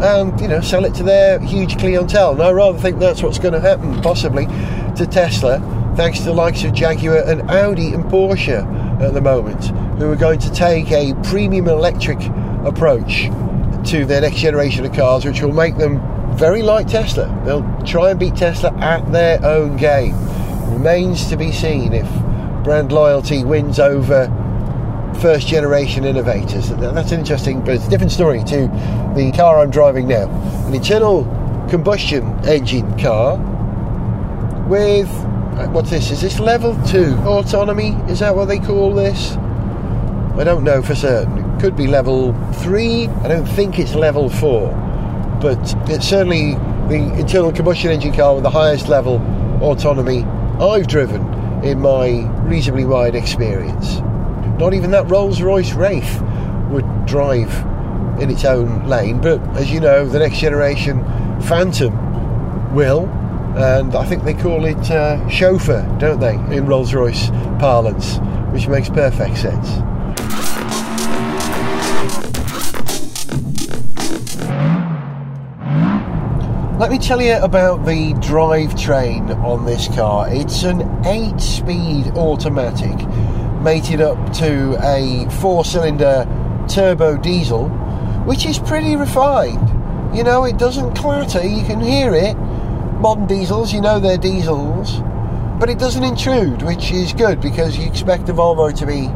and 0.03 0.38
you 0.41 0.49
know 0.49 0.61
sell 0.61 0.85
it 0.85 0.95
to 0.95 1.03
their 1.03 1.38
huge 1.41 1.79
clientele. 1.79 2.33
And 2.33 2.43
I 2.43 2.50
rather 2.50 2.79
think 2.79 2.99
that's 2.99 3.23
what's 3.23 3.38
going 3.38 3.55
to 3.55 3.61
happen, 3.61 4.00
possibly, 4.03 4.47
to 4.97 5.07
Tesla, 5.11 5.59
thanks 5.97 6.19
to 6.19 6.25
the 6.26 6.33
likes 6.33 6.65
of 6.65 6.73
Jaguar 6.73 7.19
and 7.19 7.50
Audi 7.50 7.93
and 7.93 8.05
Porsche 8.05 9.00
at 9.00 9.15
the 9.15 9.21
moment, 9.21 9.65
who 9.99 10.11
are 10.11 10.17
going 10.17 10.38
to 10.41 10.50
take 10.53 10.91
a 10.91 11.15
premium 11.25 11.69
electric 11.69 12.19
approach 12.65 13.29
to 13.91 14.05
their 14.05 14.21
next 14.21 14.37
generation 14.37 14.85
of 14.85 14.93
cars, 14.93 15.25
which 15.25 15.41
will 15.41 15.53
make 15.53 15.76
them 15.76 16.00
very 16.37 16.62
like 16.62 16.87
Tesla. 16.88 17.26
They'll 17.45 17.83
try 17.85 18.11
and 18.11 18.21
beat 18.21 18.37
Tesla 18.37 18.73
at 18.79 19.11
their 19.12 19.45
own 19.45 19.76
game. 19.76 20.15
Remains 20.73 21.29
to 21.29 21.37
be 21.37 21.53
seen 21.53 21.93
if 21.93 22.09
brand 22.65 22.93
loyalty 22.93 23.45
wins 23.45 23.79
over 23.79 24.26
first 25.17 25.49
generation 25.49 26.05
innovators. 26.05 26.71
That's 26.71 27.13
interesting, 27.13 27.61
but 27.61 27.75
it's 27.75 27.87
a 27.87 27.91
different 27.91 28.13
story 28.13 28.43
to 28.45 28.69
the 29.17 29.33
car 29.35 29.61
I'm 29.61 29.71
driving 29.71 30.09
now. 30.09 30.29
An 30.67 30.75
internal 30.75 31.25
combustion 31.69 32.25
engine 32.47 32.99
car 32.99 33.39
with 34.69 35.09
uh, 35.57 35.67
what's 35.69 35.91
this? 35.91 36.11
Is 36.11 36.21
this 36.21 36.39
level 36.39 36.77
two 36.85 37.15
autonomy? 37.25 37.91
Is 38.11 38.19
that 38.21 38.37
what 38.37 38.47
they 38.47 38.59
call 38.59 38.95
this? 38.95 39.37
I 40.37 40.45
don't 40.45 40.65
know 40.65 40.83
for 40.83 40.95
certain. 40.95 41.39
It 41.39 41.61
could 41.61 41.77
be 41.77 41.87
level 41.87 42.35
three. 42.57 43.09
I 43.09 43.29
don't 43.29 43.47
think 43.47 43.79
it's 43.79 43.95
level 43.95 44.29
four, 44.29 44.69
but 45.41 45.59
it's 45.89 46.07
certainly 46.07 46.55
the 46.89 47.19
internal 47.19 47.53
combustion 47.53 47.91
engine 47.91 48.13
car 48.13 48.35
with 48.35 48.43
the 48.43 48.51
highest 48.51 48.89
level 48.89 49.17
autonomy 49.63 50.25
I've 50.61 50.87
driven 50.87 51.23
in 51.65 51.81
my 51.81 52.29
reasonably 52.43 52.85
wide 52.85 53.15
experience. 53.15 54.01
Not 54.59 54.73
even 54.73 54.91
that 54.93 55.11
Rolls 55.11 55.43
Royce 55.43 55.73
Wraith 55.75 56.23
would 56.71 57.07
drive 57.07 57.53
in 58.21 58.31
its 58.31 58.45
own 58.45 58.89
lane, 58.89 59.21
but 59.21 59.41
as 59.57 59.71
you 59.71 59.81
know, 59.81 60.09
the 60.09 60.19
next 60.19 60.39
generation 60.39 61.05
Phantom 61.43 62.75
will, 62.75 63.07
and 63.57 63.95
I 63.95 64.04
think 64.07 64.25
they 64.25 64.35
call 64.35 64.65
it 64.65 64.91
uh, 64.91 65.28
chauffeur, 65.28 65.83
don't 65.99 66.21
they, 66.21 66.35
in 66.57 66.67
Rolls 66.67 66.95
Royce 66.95 67.28
parlance, 67.59 68.17
which 68.52 68.67
makes 68.67 68.89
perfect 68.89 69.37
sense. 69.37 69.69
Let 76.78 76.91
me 76.91 76.99
tell 76.99 77.23
you 77.23 77.37
about 77.37 77.87
the 77.87 78.13
drivetrain 78.15 79.35
on 79.43 79.65
this 79.65 79.89
car. 79.89 80.28
It's 80.30 80.63
an 80.63 80.83
8 81.07 81.41
speed 81.41 82.09
automatic 82.17 83.05
mated 83.67 84.00
up 84.00 84.33
to 84.33 84.79
a 84.81 85.29
four 85.41 85.65
cylinder 85.65 86.25
turbo 86.69 87.17
diesel, 87.17 87.69
which 88.25 88.47
is 88.47 88.61
pretty 88.61 88.95
refined. 88.95 90.17
You 90.17 90.23
know, 90.23 90.45
it 90.45 90.57
doesn't 90.57 90.95
clatter, 90.95 91.45
you 91.45 91.65
can 91.65 91.81
hear 91.81 92.15
it. 92.15 92.35
Modern 93.00 93.26
diesels, 93.26 93.73
you 93.73 93.81
know 93.81 93.99
they're 93.99 94.19
diesels, 94.19 95.00
but 95.59 95.69
it 95.69 95.81
doesn't 95.81 96.05
intrude, 96.05 96.63
which 96.63 96.93
is 96.93 97.13
good 97.13 97.41
because 97.41 97.76
you 97.76 97.85
expect 97.87 98.26
the 98.26 98.33
Volvo 98.33 98.73
to 98.73 98.87
be 98.87 99.11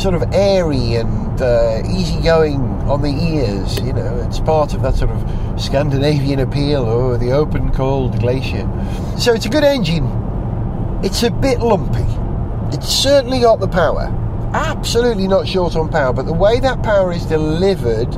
sort 0.00 0.14
of 0.14 0.32
airy 0.32 0.94
and 0.94 1.42
uh, 1.42 1.82
easygoing 1.86 2.62
on 2.88 3.02
the 3.02 3.10
ears. 3.10 3.78
You 3.80 3.92
know, 3.92 4.26
it's 4.26 4.40
part 4.40 4.72
of 4.72 4.80
that 4.80 4.94
sort 4.94 5.10
of 5.10 5.60
Scandinavian 5.60 6.38
appeal 6.38 6.84
or 6.84 7.18
the 7.18 7.32
open, 7.32 7.70
cold 7.72 8.18
glacier. 8.18 8.66
So 9.18 9.34
it's 9.34 9.44
a 9.44 9.50
good 9.50 9.64
engine. 9.64 10.06
It's 11.04 11.22
a 11.22 11.30
bit 11.30 11.60
lumpy 11.60 12.19
it's 12.72 12.88
certainly 12.88 13.40
got 13.40 13.60
the 13.60 13.68
power. 13.68 14.06
Absolutely 14.52 15.28
not 15.28 15.46
short 15.46 15.76
on 15.76 15.88
power, 15.88 16.12
but 16.12 16.26
the 16.26 16.32
way 16.32 16.60
that 16.60 16.82
power 16.82 17.12
is 17.12 17.24
delivered 17.26 18.08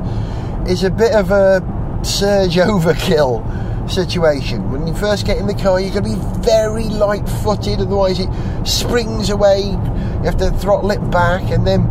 is 0.67 0.83
a 0.83 0.89
bit 0.89 1.13
of 1.13 1.31
a 1.31 1.61
surge 2.03 2.55
overkill 2.55 3.43
situation. 3.89 4.71
When 4.71 4.87
you 4.87 4.93
first 4.93 5.25
get 5.25 5.37
in 5.37 5.47
the 5.47 5.53
car, 5.53 5.79
you've 5.79 5.93
got 5.93 6.03
to 6.03 6.09
be 6.09 6.43
very 6.43 6.85
light 6.85 7.27
footed, 7.27 7.79
otherwise, 7.79 8.19
it 8.19 8.29
springs 8.65 9.29
away. 9.29 9.61
You 9.63 10.23
have 10.23 10.37
to 10.37 10.51
throttle 10.51 10.91
it 10.91 11.11
back, 11.11 11.51
and 11.51 11.67
then 11.67 11.89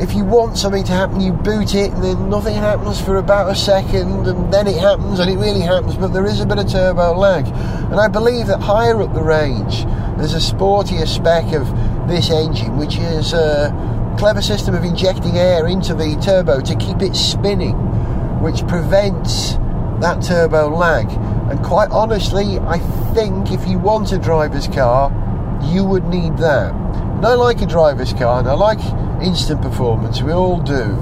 if 0.00 0.14
you 0.14 0.24
want 0.24 0.58
something 0.58 0.84
to 0.84 0.92
happen, 0.92 1.20
you 1.20 1.32
boot 1.32 1.74
it, 1.74 1.92
and 1.92 2.02
then 2.02 2.28
nothing 2.28 2.54
happens 2.54 3.00
for 3.00 3.16
about 3.16 3.50
a 3.50 3.54
second, 3.54 4.26
and 4.26 4.52
then 4.52 4.66
it 4.66 4.76
happens, 4.76 5.18
and 5.18 5.30
it 5.30 5.36
really 5.36 5.60
happens, 5.60 5.96
but 5.96 6.08
there 6.08 6.26
is 6.26 6.40
a 6.40 6.46
bit 6.46 6.58
of 6.58 6.70
turbo 6.70 7.14
lag. 7.14 7.46
And 7.46 8.00
I 8.00 8.08
believe 8.08 8.46
that 8.48 8.60
higher 8.60 9.00
up 9.00 9.14
the 9.14 9.22
range, 9.22 9.84
there's 10.16 10.34
a 10.34 10.54
sportier 10.54 11.06
spec 11.06 11.52
of 11.52 11.66
this 12.06 12.30
engine, 12.30 12.76
which 12.76 12.96
is 12.98 13.32
a 13.32 14.14
clever 14.18 14.40
system 14.40 14.74
of 14.74 14.84
injecting 14.84 15.36
air 15.36 15.66
into 15.66 15.94
the 15.94 16.16
turbo 16.22 16.60
to 16.60 16.74
keep 16.76 17.02
it 17.02 17.14
spinning, 17.14 17.76
which 18.40 18.66
prevents 18.66 19.54
that 20.00 20.22
turbo 20.22 20.68
lag. 20.68 21.08
And 21.50 21.62
quite 21.64 21.90
honestly, 21.90 22.58
I 22.58 22.78
think 23.14 23.52
if 23.52 23.66
you 23.68 23.78
want 23.78 24.12
a 24.12 24.18
driver's 24.18 24.68
car, 24.68 25.10
you 25.64 25.84
would 25.84 26.04
need 26.04 26.36
that. 26.38 26.72
And 26.74 27.24
I 27.24 27.34
like 27.34 27.62
a 27.62 27.66
driver's 27.66 28.12
car, 28.12 28.40
and 28.40 28.48
I 28.48 28.54
like 28.54 28.80
instant 29.22 29.62
performance. 29.62 30.22
We 30.22 30.32
all 30.32 30.60
do. 30.60 30.98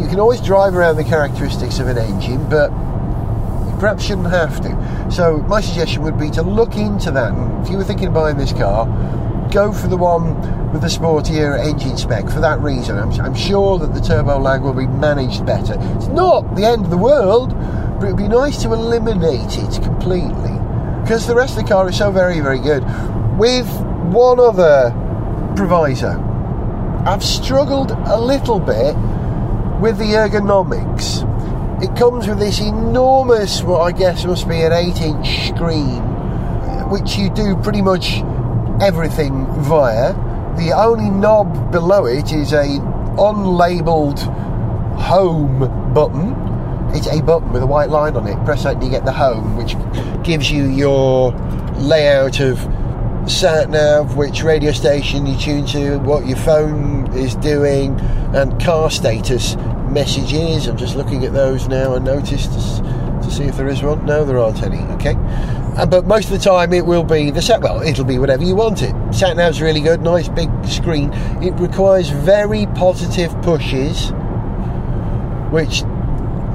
You 0.00 0.08
can 0.08 0.18
always 0.18 0.40
drive 0.40 0.74
around 0.74 0.96
the 0.96 1.04
characteristics 1.04 1.78
of 1.78 1.86
an 1.86 1.98
engine, 1.98 2.48
but 2.48 2.70
you 2.70 3.76
perhaps 3.78 4.04
shouldn't 4.04 4.30
have 4.30 4.60
to. 4.62 5.10
So 5.12 5.38
my 5.48 5.60
suggestion 5.60 6.02
would 6.02 6.18
be 6.18 6.30
to 6.30 6.42
look 6.42 6.76
into 6.76 7.10
that. 7.12 7.32
If 7.62 7.70
you 7.70 7.76
were 7.76 7.84
thinking 7.84 8.08
of 8.08 8.14
buying 8.14 8.38
this 8.38 8.52
car, 8.52 8.86
go 9.52 9.70
for 9.70 9.86
the 9.86 9.96
one 9.96 10.34
with 10.72 10.80
the 10.80 10.88
sportier 10.88 11.62
engine 11.62 11.98
spec 11.98 12.28
for 12.28 12.40
that 12.40 12.58
reason. 12.60 12.98
I'm, 12.98 13.12
I'm, 13.20 13.34
sure 13.34 13.78
that 13.78 13.92
the 13.92 14.00
turbo 14.00 14.38
lag 14.38 14.62
will 14.62 14.72
be 14.72 14.86
managed 14.86 15.44
better. 15.44 15.74
It's 15.96 16.06
not 16.06 16.56
the 16.56 16.64
end 16.64 16.84
of 16.84 16.90
the 16.90 16.96
world, 16.96 17.50
but 18.00 18.06
it 18.06 18.14
would 18.14 18.16
be 18.16 18.28
nice 18.28 18.62
to 18.62 18.72
eliminate 18.72 19.58
it 19.58 19.82
completely 19.82 20.58
because 21.02 21.26
the 21.26 21.34
rest 21.34 21.58
of 21.58 21.64
the 21.64 21.68
car 21.68 21.88
is 21.88 21.98
so 21.98 22.10
very, 22.10 22.40
very 22.40 22.60
good. 22.60 22.82
With 23.36 23.68
one 24.10 24.40
other 24.40 24.90
proviso, 25.54 26.18
I've 27.04 27.22
struggled 27.22 27.90
a 27.90 28.18
little 28.18 28.58
bit 28.58 28.96
with 29.82 29.98
the 29.98 30.14
ergonomics. 30.14 31.28
It 31.82 31.94
comes 31.98 32.26
with 32.26 32.38
this 32.38 32.60
enormous, 32.60 33.62
what 33.62 33.80
I 33.80 33.92
guess 33.92 34.24
must 34.24 34.48
be 34.48 34.62
an 34.62 34.72
8 34.72 35.00
inch 35.02 35.48
screen, 35.48 36.00
which 36.88 37.16
you 37.16 37.28
do 37.28 37.56
pretty 37.56 37.82
much 37.82 38.22
everything 38.80 39.46
via. 39.62 40.12
The 40.56 40.72
only 40.74 41.10
knob 41.10 41.72
below 41.72 42.06
it 42.06 42.32
is 42.32 42.52
a 42.52 42.64
unlabeled 43.16 44.20
home 44.98 45.92
button. 45.92 46.36
It's 46.94 47.06
a 47.06 47.22
button 47.22 47.52
with 47.52 47.62
a 47.62 47.66
white 47.66 47.90
line 47.90 48.16
on 48.16 48.26
it. 48.26 48.42
Press 48.44 48.64
that 48.64 48.74
and 48.74 48.84
you 48.84 48.90
get 48.90 49.04
the 49.04 49.12
home, 49.12 49.56
which 49.56 49.74
gives 50.24 50.50
you 50.50 50.64
your 50.66 51.32
layout 51.76 52.40
of 52.40 52.58
sat 53.26 53.70
nav, 53.70 54.16
which 54.16 54.42
radio 54.42 54.72
station 54.72 55.26
you 55.26 55.38
tune 55.38 55.64
to, 55.66 55.98
what 55.98 56.26
your 56.26 56.36
phone 56.38 57.12
is 57.14 57.34
doing, 57.36 57.98
and 58.34 58.60
car 58.62 58.90
status 58.90 59.56
messages. 59.90 60.66
I'm 60.66 60.76
just 60.76 60.96
looking 60.96 61.24
at 61.24 61.32
those 61.32 61.68
now 61.68 61.94
and 61.94 62.04
noticed 62.04 62.52
to 62.52 63.30
see 63.30 63.44
if 63.44 63.56
there 63.56 63.68
is 63.68 63.82
one. 63.82 64.04
No, 64.04 64.24
there 64.24 64.38
aren't 64.38 64.62
any. 64.62 64.80
Okay. 64.94 65.14
Uh, 65.76 65.86
but 65.86 66.06
most 66.06 66.26
of 66.26 66.32
the 66.32 66.38
time 66.38 66.72
it 66.72 66.84
will 66.84 67.04
be 67.04 67.30
the 67.30 67.40
sat 67.40 67.60
well 67.62 67.80
it'll 67.80 68.04
be 68.04 68.18
whatever 68.18 68.42
you 68.42 68.54
want 68.54 68.82
it 68.82 68.94
sat 69.10 69.36
nav's 69.36 69.62
really 69.62 69.80
good 69.80 70.02
nice 70.02 70.28
big 70.28 70.50
screen 70.66 71.10
it 71.42 71.52
requires 71.52 72.10
very 72.10 72.66
positive 72.74 73.30
pushes 73.40 74.12
which 75.50 75.82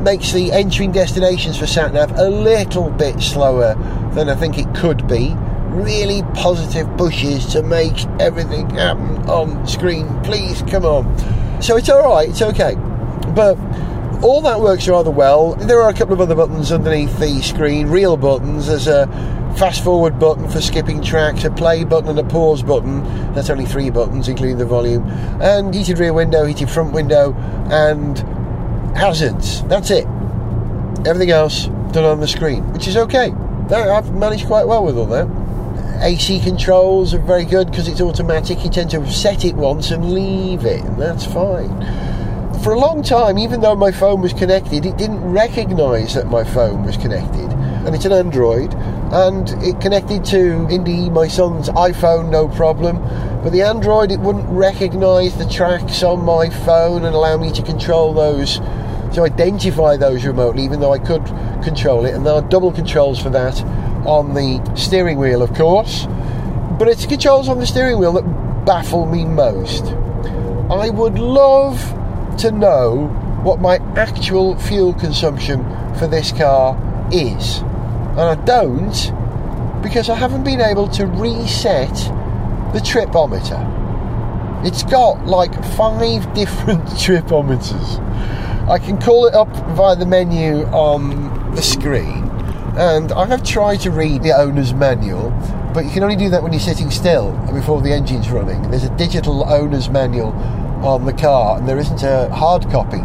makes 0.02 0.32
the 0.32 0.52
entering 0.52 0.92
destinations 0.92 1.58
for 1.58 1.66
SatNav 1.66 2.18
a 2.18 2.30
little 2.30 2.90
bit 2.90 3.20
slower 3.22 3.76
than 4.14 4.30
I 4.30 4.36
think 4.36 4.58
it 4.58 4.74
could 4.76 5.08
be. 5.08 5.34
Really 5.70 6.24
positive 6.34 6.88
pushes 6.98 7.46
to 7.48 7.62
make 7.62 8.06
everything 8.20 8.70
happen 8.72 9.18
on 9.30 9.68
screen. 9.68 10.08
Please, 10.24 10.62
come 10.64 10.86
on. 10.86 11.62
So 11.62 11.78
it's 11.78 11.90
alright, 11.90 12.30
it's 12.30 12.42
okay. 12.42 12.76
But 13.36 13.56
all 14.24 14.42
that 14.42 14.60
works 14.60 14.88
rather 14.88 15.12
well. 15.12 15.54
There 15.54 15.82
are 15.82 15.90
a 15.90 15.94
couple 15.94 16.14
of 16.14 16.22
other 16.22 16.36
buttons 16.36 16.72
underneath 16.72 17.18
the 17.20 17.42
screen, 17.42 17.88
real 17.88 18.18
buttons. 18.18 18.68
There's 18.68 18.88
a 18.88 19.06
fast 19.58 19.84
forward 19.84 20.20
button 20.20 20.50
for 20.50 20.60
skipping 20.60 21.04
tracks, 21.04 21.44
a 21.44 21.52
play 21.52 21.84
button, 21.84 22.10
and 22.10 22.20
a 22.20 22.24
pause 22.24 22.64
button. 22.64 23.04
That's 23.34 23.50
only 23.50 23.66
three 23.66 23.90
buttons, 23.90 24.28
including 24.28 24.58
the 24.58 24.66
volume. 24.66 25.04
And 25.42 25.74
heated 25.74 26.00
rear 26.00 26.14
window, 26.14 26.46
heated 26.46 26.70
front 26.70 26.94
window, 26.94 27.34
and 27.70 28.18
hazards. 28.98 29.64
That's 29.64 29.92
it. 29.92 30.06
Everything 31.06 31.32
else 31.32 31.66
done 31.92 32.06
on 32.06 32.20
the 32.20 32.28
screen, 32.28 32.64
which 32.74 32.88
is 32.88 32.98
okay. 32.98 33.32
I've 33.70 34.14
managed 34.14 34.48
quite 34.48 34.68
well 34.68 34.84
with 34.84 34.98
all 34.98 35.08
that. 35.08 35.28
AC 36.02 36.40
controls 36.40 37.14
are 37.14 37.20
very 37.20 37.46
good 37.46 37.70
because 37.70 37.88
it's 37.88 38.02
automatic. 38.02 38.64
You 38.64 38.70
tend 38.70 38.92
to 38.92 39.12
set 39.12 39.46
it 39.46 39.56
once 39.56 39.92
and 39.92 40.12
leave 40.12 40.66
it, 40.66 40.84
and 40.84 41.00
that's 41.00 41.26
fine 41.26 42.17
for 42.64 42.74
a 42.74 42.80
long 42.80 43.04
time, 43.04 43.38
even 43.38 43.62
though 43.62 43.76
my 43.76 43.92
phone 43.92 44.22
was 44.22 44.34
connected, 44.34 44.86
it 44.86 44.98
didn't 44.98 45.24
recognise 45.24 46.14
that 46.16 46.28
my 46.28 46.44
phone 46.44 46.84
was 46.84 46.98
connected. 46.98 47.52
And 47.86 47.96
it's 47.96 48.06
an 48.06 48.12
Android, 48.12 48.74
and 49.14 49.50
it 49.64 49.80
connected 49.80 50.26
to 50.26 50.68
Indy, 50.70 51.10
my 51.10 51.28
son's 51.28 51.70
iPhone, 51.70 52.30
no 52.30 52.48
problem. 52.48 52.98
But 53.44 53.52
the 53.52 53.62
Android, 53.62 54.12
it 54.12 54.20
wouldn't 54.20 54.48
recognise 54.50 55.38
the 55.38 55.48
tracks 55.48 56.04
on 56.04 56.24
my 56.26 56.50
phone 56.50 57.06
and 57.06 57.16
allow 57.16 57.38
me 57.38 57.52
to 57.54 57.62
control 57.62 58.14
those, 58.14 58.58
to 59.14 59.22
identify 59.22 59.96
those 59.96 60.26
remotely, 60.26 60.64
even 60.64 60.80
though 60.80 60.94
I 60.94 61.00
could 61.00 61.26
control 61.64 62.06
it. 62.06 62.14
And 62.14 62.26
there 62.26 62.34
are 62.34 62.42
double 62.42 62.72
controls 62.72 63.20
for 63.20 63.30
that 63.30 63.62
on 64.06 64.34
the 64.34 64.62
steering 64.76 65.18
wheel, 65.18 65.42
of 65.42 65.54
course. 65.54 66.06
But 66.78 66.88
it's 66.88 67.04
the 67.04 67.08
controls 67.08 67.50
on 67.50 67.60
the 67.60 67.68
steering 67.68 68.00
wheel 68.00 68.14
that 68.14 68.66
baffle 68.66 69.06
me 69.06 69.26
most. 69.26 69.86
I 70.70 70.90
would 70.90 71.18
love 71.18 71.80
to 72.40 72.52
know 72.52 73.08
what 73.44 73.60
my 73.60 73.78
actual 73.96 74.58
fuel 74.58 74.94
consumption 74.94 75.64
for 75.98 76.08
this 76.08 76.32
car 76.32 76.76
is. 77.12 77.60
And 77.60 78.20
I 78.20 78.36
don't 78.46 78.94
because 79.82 80.10
I 80.10 80.16
haven't 80.16 80.44
been 80.44 80.62
able 80.62 80.88
to 80.90 81.06
reset 81.06 81.94
the 82.74 82.80
tripometer. 82.80 83.76
It's 84.66 84.84
got 84.84 85.26
like 85.26 85.54
five 85.76 86.34
different 86.34 86.84
tripometers. 86.86 88.04
I 88.70 88.80
can 88.80 89.00
call 89.00 89.28
it 89.28 89.34
up 89.34 89.48
via 89.76 89.96
the 89.96 90.06
menu 90.06 90.66
on 90.68 91.56
the 91.56 91.62
screen, 91.62 92.30
and 92.76 93.12
I 93.14 93.26
have 93.28 93.44
tried 93.44 93.78
to 93.82 93.92
read 93.92 94.24
the 94.24 94.34
owner's 94.34 94.74
manual, 94.74 95.30
but 95.74 95.86
you 95.86 95.92
can 95.92 96.04
only 96.04 96.18
do 96.18 96.30
that 96.32 96.44
when 96.44 96.52
you're 96.52 96.60
sitting 96.60 96.92
still 96.92 97.30
and 97.30 97.56
before 97.56 97.82
the 97.82 97.94
engine's 97.94 98.30
running. 98.30 98.70
There's 98.70 98.84
a 98.84 98.96
digital 98.98 99.50
owner's 99.50 99.90
manual 99.90 100.34
on 100.84 101.06
the 101.06 101.14
car, 101.14 101.58
and 101.58 101.68
there 101.68 101.78
isn't 101.78 102.04
a 102.04 102.30
hard 102.30 102.70
copy. 102.70 103.02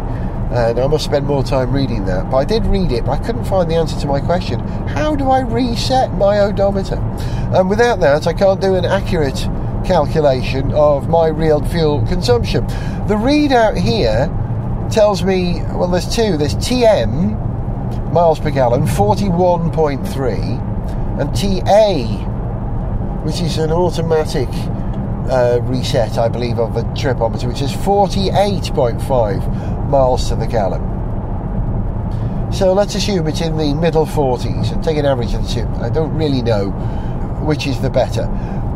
And 0.53 0.79
I 0.79 0.85
must 0.85 1.05
spend 1.05 1.25
more 1.25 1.43
time 1.43 1.71
reading 1.71 2.05
that. 2.05 2.29
But 2.29 2.37
I 2.37 2.45
did 2.45 2.65
read 2.67 2.91
it, 2.91 3.05
but 3.05 3.19
I 3.19 3.25
couldn't 3.25 3.45
find 3.45 3.69
the 3.69 3.75
answer 3.75 3.99
to 4.01 4.07
my 4.07 4.19
question 4.19 4.59
how 4.87 5.15
do 5.15 5.29
I 5.29 5.39
reset 5.39 6.13
my 6.13 6.39
odometer? 6.39 6.99
And 7.55 7.69
without 7.69 7.99
that, 8.01 8.27
I 8.27 8.33
can't 8.33 8.61
do 8.61 8.75
an 8.75 8.85
accurate 8.85 9.47
calculation 9.83 10.71
of 10.73 11.09
my 11.09 11.27
real 11.27 11.63
fuel 11.65 12.05
consumption. 12.07 12.67
The 13.07 13.15
readout 13.15 13.77
here 13.77 14.29
tells 14.91 15.23
me 15.23 15.63
well, 15.73 15.87
there's 15.87 16.15
two 16.15 16.37
there's 16.37 16.53
TM, 16.55 18.13
miles 18.13 18.39
per 18.39 18.51
gallon, 18.51 18.83
41.3, 18.83 21.19
and 21.19 21.35
TA, 21.35 22.03
which 23.23 23.41
is 23.41 23.57
an 23.57 23.71
automatic 23.71 24.49
uh, 25.33 25.59
reset, 25.63 26.19
I 26.19 26.29
believe, 26.29 26.59
of 26.59 26.75
the 26.75 26.83
tripometer, 26.93 27.47
which 27.47 27.61
is 27.61 27.71
48.5 27.71 29.89
miles 29.89 30.29
to 30.29 30.35
the 30.35 30.45
gallon. 30.45 30.93
So 32.53 32.73
let's 32.73 32.93
assume 32.93 33.27
it's 33.27 33.41
in 33.41 33.57
the 33.57 33.73
middle 33.73 34.05
40s 34.05 34.71
and 34.71 34.83
take 34.83 34.97
an 34.97 35.05
average 35.05 35.33
of 35.33 35.41
the 35.41 35.49
two. 35.49 35.67
I 35.81 35.89
don't 35.89 36.13
really 36.13 36.43
know 36.43 36.69
which 37.43 37.65
is 37.65 37.81
the 37.81 37.89
better. 37.89 38.27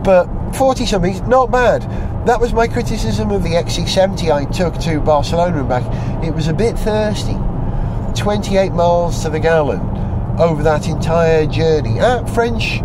But 0.04 0.28
40 0.56 0.88
something, 0.88 1.30
not 1.30 1.52
bad. 1.52 1.84
That 2.26 2.42
was 2.42 2.54
my 2.54 2.68
criticism 2.68 3.30
of 3.30 3.44
the 3.44 3.52
XC70 3.52 4.34
I 4.34 4.46
took 4.46 4.74
to 4.82 5.00
Barcelona 5.00 5.60
and 5.60 5.70
back. 5.70 5.84
It 6.24 6.34
was 6.34 6.48
a 6.48 6.54
bit 6.54 6.76
thirsty. 6.80 7.38
28 8.20 8.72
miles 8.72 9.22
to 9.24 9.30
the 9.30 9.40
gallon 9.40 9.80
over 10.40 10.64
that 10.64 10.88
entire 10.88 11.46
journey 11.46 12.00
at 12.00 12.28
French 12.28 12.82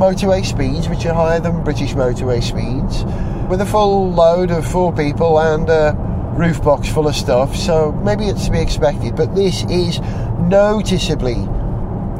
motorway 0.00 0.42
speeds, 0.42 0.88
which 0.88 1.04
are 1.04 1.12
higher 1.12 1.40
than 1.40 1.62
British 1.62 1.92
motorway 1.92 2.42
speeds, 2.42 3.04
with 3.50 3.60
a 3.60 3.66
full 3.66 4.10
load 4.10 4.50
of 4.50 4.66
four 4.66 4.94
people 4.94 5.38
and 5.38 5.68
a 5.68 5.94
roof 6.38 6.62
box 6.62 6.88
full 6.88 7.06
of 7.06 7.14
stuff. 7.14 7.54
So 7.54 7.92
maybe 7.92 8.24
it's 8.24 8.46
to 8.46 8.50
be 8.50 8.60
expected, 8.60 9.14
but 9.14 9.34
this 9.34 9.62
is 9.64 10.00
noticeably 10.48 11.36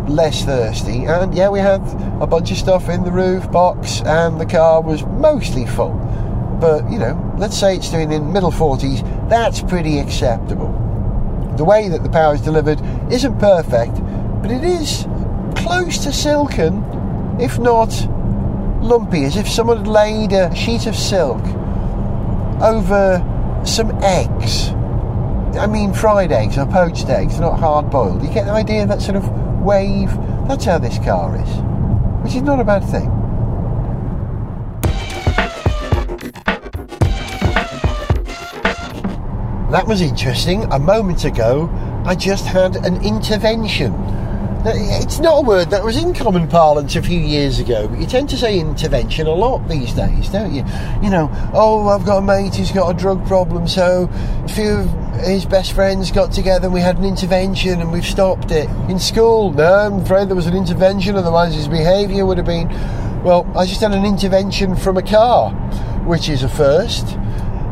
less 0.07 0.45
thirsty. 0.45 1.07
And 1.07 1.35
yeah, 1.35 1.49
we 1.49 1.59
had 1.59 1.81
a 2.21 2.27
bunch 2.27 2.51
of 2.51 2.59
stuff 2.59 2.91
in 2.91 3.03
the 3.03 3.11
roof 3.11 3.51
box, 3.51 4.03
and 4.03 4.39
the 4.39 4.45
car 4.45 4.83
was 4.83 5.03
mostly 5.05 5.65
full. 5.65 5.95
But 6.61 6.85
you 6.93 6.99
know, 6.99 7.35
let's 7.39 7.59
say 7.59 7.77
it's 7.77 7.91
doing 7.91 8.13
in 8.13 8.31
middle 8.31 8.53
40s, 8.53 9.01
that's 9.31 9.63
pretty 9.63 10.01
acceptable. 10.01 10.71
The 11.57 11.65
way 11.65 11.89
that 11.89 12.03
the 12.03 12.11
power 12.11 12.35
is 12.35 12.43
delivered 12.43 12.79
isn't 13.11 13.39
perfect, 13.39 13.95
but 14.43 14.51
it 14.51 14.65
is 14.65 15.07
close 15.57 15.97
to 16.05 16.13
silken 16.13 17.00
if 17.41 17.59
not 17.59 17.91
lumpy, 18.83 19.25
as 19.25 19.37
if 19.37 19.49
someone 19.49 19.79
had 19.79 19.87
laid 19.87 20.33
a 20.33 20.55
sheet 20.55 20.87
of 20.87 20.95
silk 20.95 21.43
over 22.63 23.63
some 23.65 23.91
eggs. 24.03 24.71
I 25.59 25.67
mean, 25.67 25.93
fried 25.93 26.33
eggs 26.33 26.59
or 26.59 26.67
poached 26.67 27.09
eggs, 27.09 27.41
not 27.41 27.59
hard 27.59 27.91
boiled. 27.91 28.23
You 28.23 28.33
get 28.33 28.45
the 28.45 28.53
idea 28.53 28.83
of 28.83 28.89
that 28.89 29.03
sort 29.03 29.17
of 29.17 29.29
wave? 29.61 30.11
That's 30.49 30.65
how 30.65 30.79
this 30.79 30.99
car 30.99 31.37
is, 31.37 31.49
which 32.23 32.35
is 32.35 32.43
not 32.43 32.61
a 32.61 32.65
bad 32.65 32.85
thing. 32.85 33.09
That 39.71 39.87
was 39.87 40.01
interesting. 40.01 40.65
A 40.73 40.79
moment 40.79 41.25
ago, 41.25 41.71
I 42.05 42.15
just 42.17 42.45
had 42.45 42.77
an 42.77 43.05
intervention 43.05 43.93
it's 44.67 45.19
not 45.19 45.39
a 45.39 45.43
word 45.43 45.71
that 45.71 45.83
was 45.83 45.97
in 45.97 46.13
common 46.13 46.47
parlance 46.49 46.95
a 46.97 47.03
few 47.03 47.19
years 47.19 47.59
ago, 47.59 47.89
but 47.89 47.99
you 47.99 48.07
tend 48.07 48.29
to 48.31 48.37
say 48.37 48.59
intervention 48.59 49.27
a 49.27 49.33
lot 49.33 49.67
these 49.69 49.93
days, 49.93 50.29
don't 50.29 50.53
you? 50.53 50.65
You 51.03 51.11
know, 51.11 51.31
oh, 51.55 51.89
I've 51.89 52.05
got 52.05 52.19
a 52.19 52.23
mate 52.23 52.55
who's 52.55 52.71
got 52.71 52.95
a 52.95 52.99
drug 52.99 53.27
problem, 53.27 53.67
so 53.67 54.09
a 54.13 54.49
few 54.49 54.71
of 54.71 54.91
his 55.25 55.47
best 55.47 55.73
friends 55.73 56.11
got 56.11 56.33
together 56.33 56.67
and 56.67 56.75
we 56.75 56.81
had 56.81 56.99
an 56.99 57.05
intervention 57.05 57.81
and 57.81 57.91
we've 57.93 58.05
stopped 58.05 58.51
it. 58.51 58.69
In 58.91 58.99
school, 58.99 59.53
no, 59.53 59.73
I'm 59.73 60.01
afraid 60.01 60.29
there 60.29 60.37
was 60.37 60.47
an 60.47 60.57
intervention, 60.57 61.17
otherwise 61.17 61.55
his 61.55 61.69
behaviour 61.69 62.27
would 62.27 62.37
have 62.37 62.47
been, 62.47 62.69
well, 63.23 63.51
I 63.57 63.67
just 63.67 63.81
had 63.81 63.93
an 63.93 64.05
intervention 64.05 64.77
from 64.77 64.97
a 64.97 65.03
car, 65.03 65.53
which 66.05 66.29
is 66.29 66.43
a 66.43 66.49
first. 66.49 67.17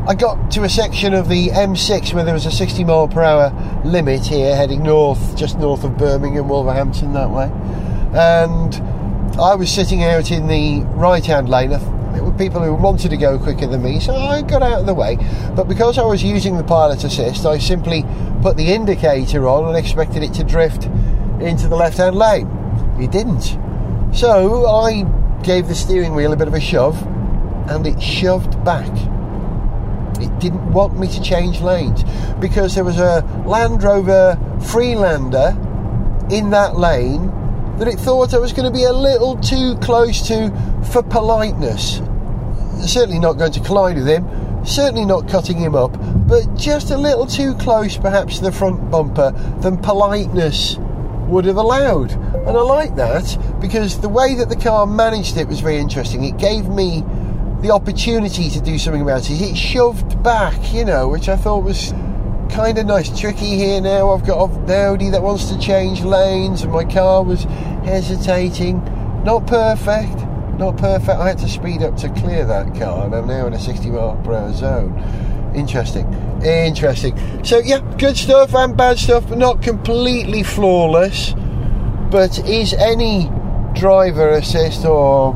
I 0.09 0.15
got 0.15 0.49
to 0.53 0.63
a 0.63 0.69
section 0.69 1.13
of 1.13 1.29
the 1.29 1.49
M6 1.49 2.15
where 2.15 2.23
there 2.23 2.33
was 2.33 2.47
a 2.47 2.51
60 2.51 2.83
mile 2.83 3.07
per 3.07 3.21
hour 3.21 3.53
limit 3.85 4.25
here, 4.25 4.55
heading 4.55 4.81
north, 4.81 5.37
just 5.37 5.59
north 5.59 5.83
of 5.83 5.99
Birmingham, 5.99 6.49
Wolverhampton, 6.49 7.13
that 7.13 7.29
way. 7.29 7.43
And 8.17 8.73
I 9.39 9.53
was 9.53 9.71
sitting 9.71 10.03
out 10.03 10.31
in 10.31 10.47
the 10.47 10.81
right 10.95 11.23
hand 11.23 11.47
lane. 11.47 11.69
There 11.69 12.23
were 12.23 12.31
people 12.31 12.59
who 12.59 12.73
wanted 12.73 13.09
to 13.09 13.17
go 13.17 13.37
quicker 13.37 13.67
than 13.67 13.83
me, 13.83 13.99
so 13.99 14.15
I 14.15 14.41
got 14.41 14.63
out 14.63 14.79
of 14.79 14.87
the 14.87 14.95
way. 14.95 15.17
But 15.55 15.65
because 15.65 15.99
I 15.99 16.05
was 16.05 16.23
using 16.23 16.57
the 16.57 16.63
pilot 16.63 17.03
assist, 17.03 17.45
I 17.45 17.59
simply 17.59 18.03
put 18.41 18.57
the 18.57 18.73
indicator 18.73 19.47
on 19.47 19.67
and 19.67 19.77
expected 19.77 20.23
it 20.23 20.33
to 20.33 20.43
drift 20.43 20.85
into 21.39 21.67
the 21.67 21.75
left 21.75 21.99
hand 21.99 22.15
lane. 22.15 22.47
It 22.99 23.11
didn't. 23.11 23.59
So 24.15 24.65
I 24.65 25.03
gave 25.43 25.67
the 25.67 25.75
steering 25.75 26.15
wheel 26.15 26.33
a 26.33 26.35
bit 26.35 26.47
of 26.47 26.55
a 26.55 26.59
shove 26.59 26.99
and 27.69 27.85
it 27.85 28.01
shoved 28.01 28.65
back 28.65 28.89
it 30.21 30.39
didn't 30.39 30.71
want 30.71 30.99
me 30.99 31.07
to 31.07 31.21
change 31.21 31.61
lanes 31.61 32.03
because 32.39 32.75
there 32.75 32.83
was 32.83 32.99
a 32.99 33.21
Land 33.45 33.83
Rover 33.83 34.37
Freelander 34.61 35.57
in 36.29 36.49
that 36.51 36.77
lane 36.77 37.31
that 37.77 37.87
it 37.87 37.99
thought 37.99 38.33
I 38.33 38.37
was 38.37 38.53
going 38.53 38.71
to 38.71 38.77
be 38.77 38.83
a 38.83 38.93
little 38.93 39.37
too 39.37 39.75
close 39.77 40.27
to 40.27 40.51
for 40.91 41.01
politeness. 41.01 42.01
Certainly 42.85 43.19
not 43.19 43.33
going 43.33 43.53
to 43.53 43.59
collide 43.61 43.95
with 43.95 44.07
him, 44.07 44.25
certainly 44.65 45.05
not 45.05 45.29
cutting 45.29 45.57
him 45.57 45.75
up, 45.75 45.97
but 46.27 46.55
just 46.55 46.91
a 46.91 46.97
little 46.97 47.25
too 47.25 47.53
close 47.55 47.97
perhaps 47.97 48.37
to 48.37 48.45
the 48.45 48.51
front 48.51 48.91
bumper 48.91 49.31
than 49.61 49.77
politeness 49.77 50.77
would 51.27 51.45
have 51.45 51.57
allowed. 51.57 52.11
And 52.11 52.49
I 52.49 52.61
like 52.61 52.95
that 52.95 53.37
because 53.61 53.99
the 53.99 54.09
way 54.09 54.35
that 54.35 54.49
the 54.49 54.55
car 54.55 54.85
managed 54.85 55.37
it 55.37 55.47
was 55.47 55.59
very 55.59 55.77
interesting. 55.77 56.23
It 56.23 56.37
gave 56.37 56.67
me 56.67 57.03
the 57.61 57.71
opportunity 57.71 58.49
to 58.49 58.61
do 58.61 58.77
something 58.77 59.01
about 59.01 59.29
it. 59.29 59.41
It 59.41 59.55
shoved 59.55 60.21
back, 60.23 60.73
you 60.73 60.85
know, 60.85 61.09
which 61.09 61.27
I 61.27 61.35
thought 61.35 61.63
was 61.63 61.91
kind 62.49 62.77
of 62.77 62.85
nice. 62.85 63.17
Tricky 63.19 63.57
here 63.57 63.81
now. 63.81 64.11
I've 64.11 64.25
got 64.25 64.49
an 64.49 64.71
Audi 64.71 65.09
that 65.09 65.21
wants 65.21 65.49
to 65.49 65.59
change 65.59 66.01
lanes, 66.01 66.63
and 66.63 66.71
my 66.71 66.85
car 66.85 67.23
was 67.23 67.43
hesitating. 67.83 68.81
Not 69.23 69.45
perfect, 69.45 70.15
not 70.57 70.77
perfect. 70.77 71.09
I 71.09 71.29
had 71.29 71.37
to 71.39 71.49
speed 71.49 71.83
up 71.83 71.97
to 71.97 72.09
clear 72.09 72.45
that 72.45 72.75
car, 72.75 73.05
and 73.05 73.15
I'm 73.15 73.27
now 73.27 73.47
in 73.47 73.53
a 73.53 73.59
60 73.59 73.89
mile 73.91 74.15
per 74.23 74.33
hour 74.33 74.53
zone. 74.53 75.51
Interesting, 75.53 76.05
interesting. 76.43 77.17
So 77.43 77.59
yeah, 77.59 77.79
good 77.97 78.15
stuff 78.15 78.53
and 78.55 78.77
bad 78.77 78.97
stuff, 78.99 79.27
but 79.27 79.37
not 79.37 79.61
completely 79.61 80.43
flawless. 80.43 81.33
But 82.09 82.39
is 82.47 82.73
any 82.73 83.29
driver 83.73 84.29
assist 84.29 84.85
or 84.85 85.35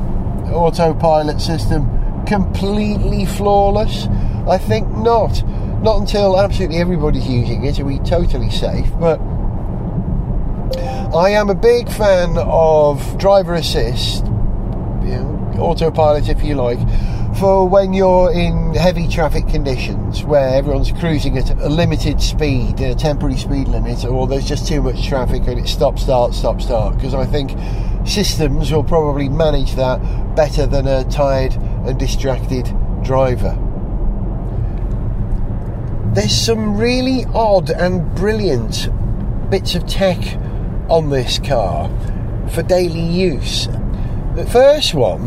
autopilot 0.51 1.39
system 1.39 2.02
completely 2.25 3.25
flawless? 3.25 4.07
I 4.47 4.57
think 4.57 4.89
not. 4.89 5.43
Not 5.81 5.99
until 5.99 6.39
absolutely 6.39 6.77
everybody's 6.77 7.27
using 7.27 7.65
it 7.65 7.79
are 7.79 7.85
we 7.85 7.99
totally 7.99 8.49
safe. 8.49 8.87
But 8.99 9.19
I 11.13 11.29
am 11.31 11.49
a 11.49 11.55
big 11.55 11.89
fan 11.89 12.37
of 12.37 13.17
driver 13.17 13.53
assist, 13.53 14.25
you 14.25 15.11
know, 15.11 15.55
autopilot 15.59 16.29
if 16.29 16.43
you 16.43 16.55
like, 16.55 16.79
for 17.37 17.67
when 17.67 17.93
you're 17.93 18.31
in 18.31 18.73
heavy 18.73 19.07
traffic 19.07 19.47
conditions 19.47 20.23
where 20.23 20.55
everyone's 20.55 20.91
cruising 20.91 21.37
at 21.37 21.49
a 21.49 21.69
limited 21.69 22.21
speed, 22.21 22.79
a 22.79 22.95
temporary 22.95 23.37
speed 23.37 23.67
limit, 23.67 24.05
or 24.05 24.27
there's 24.27 24.47
just 24.47 24.67
too 24.67 24.81
much 24.81 25.05
traffic 25.07 25.45
and 25.47 25.59
it's 25.59 25.71
stop, 25.71 25.99
start, 25.99 26.33
stop, 26.33 26.61
start. 26.61 26.95
Because 26.95 27.13
I 27.13 27.25
think 27.25 27.51
systems 28.07 28.71
will 28.71 28.83
probably 28.83 29.29
manage 29.29 29.75
that 29.75 29.99
better 30.35 30.65
than 30.65 30.87
a 30.87 31.03
tired 31.05 31.53
and 31.85 31.99
distracted 31.99 32.65
driver. 33.03 33.57
There's 36.13 36.35
some 36.35 36.77
really 36.77 37.25
odd 37.33 37.69
and 37.71 38.13
brilliant 38.15 38.89
bits 39.49 39.75
of 39.75 39.87
tech 39.87 40.17
on 40.89 41.09
this 41.09 41.39
car 41.39 41.89
for 42.49 42.61
daily 42.61 43.01
use. 43.01 43.67
The 44.35 44.47
first 44.51 44.93
one 44.93 45.21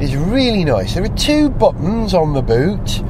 is 0.00 0.16
really 0.16 0.64
nice. 0.64 0.94
There 0.94 1.04
are 1.04 1.16
two 1.16 1.48
buttons 1.48 2.12
on 2.12 2.34
the 2.34 2.42
boot. 2.42 3.02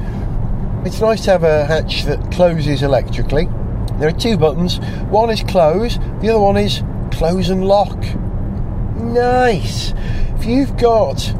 It's 0.85 1.01
nice 1.01 1.25
to 1.25 1.31
have 1.31 1.43
a 1.43 1.65
hatch 1.65 2.03
that 2.03 2.31
closes 2.31 2.83
electrically. 2.83 3.47
There 3.99 4.09
are 4.09 4.19
two 4.19 4.37
buttons. 4.37 4.79
One 5.09 5.29
is 5.29 5.43
close, 5.43 5.97
the 6.21 6.29
other 6.29 6.39
one 6.39 6.57
is 6.57 6.83
close 7.11 7.49
and 7.49 7.65
lock. 7.65 7.97
Nice. 8.95 9.93
If 10.35 10.45
you've 10.45 10.77
got 10.77 11.33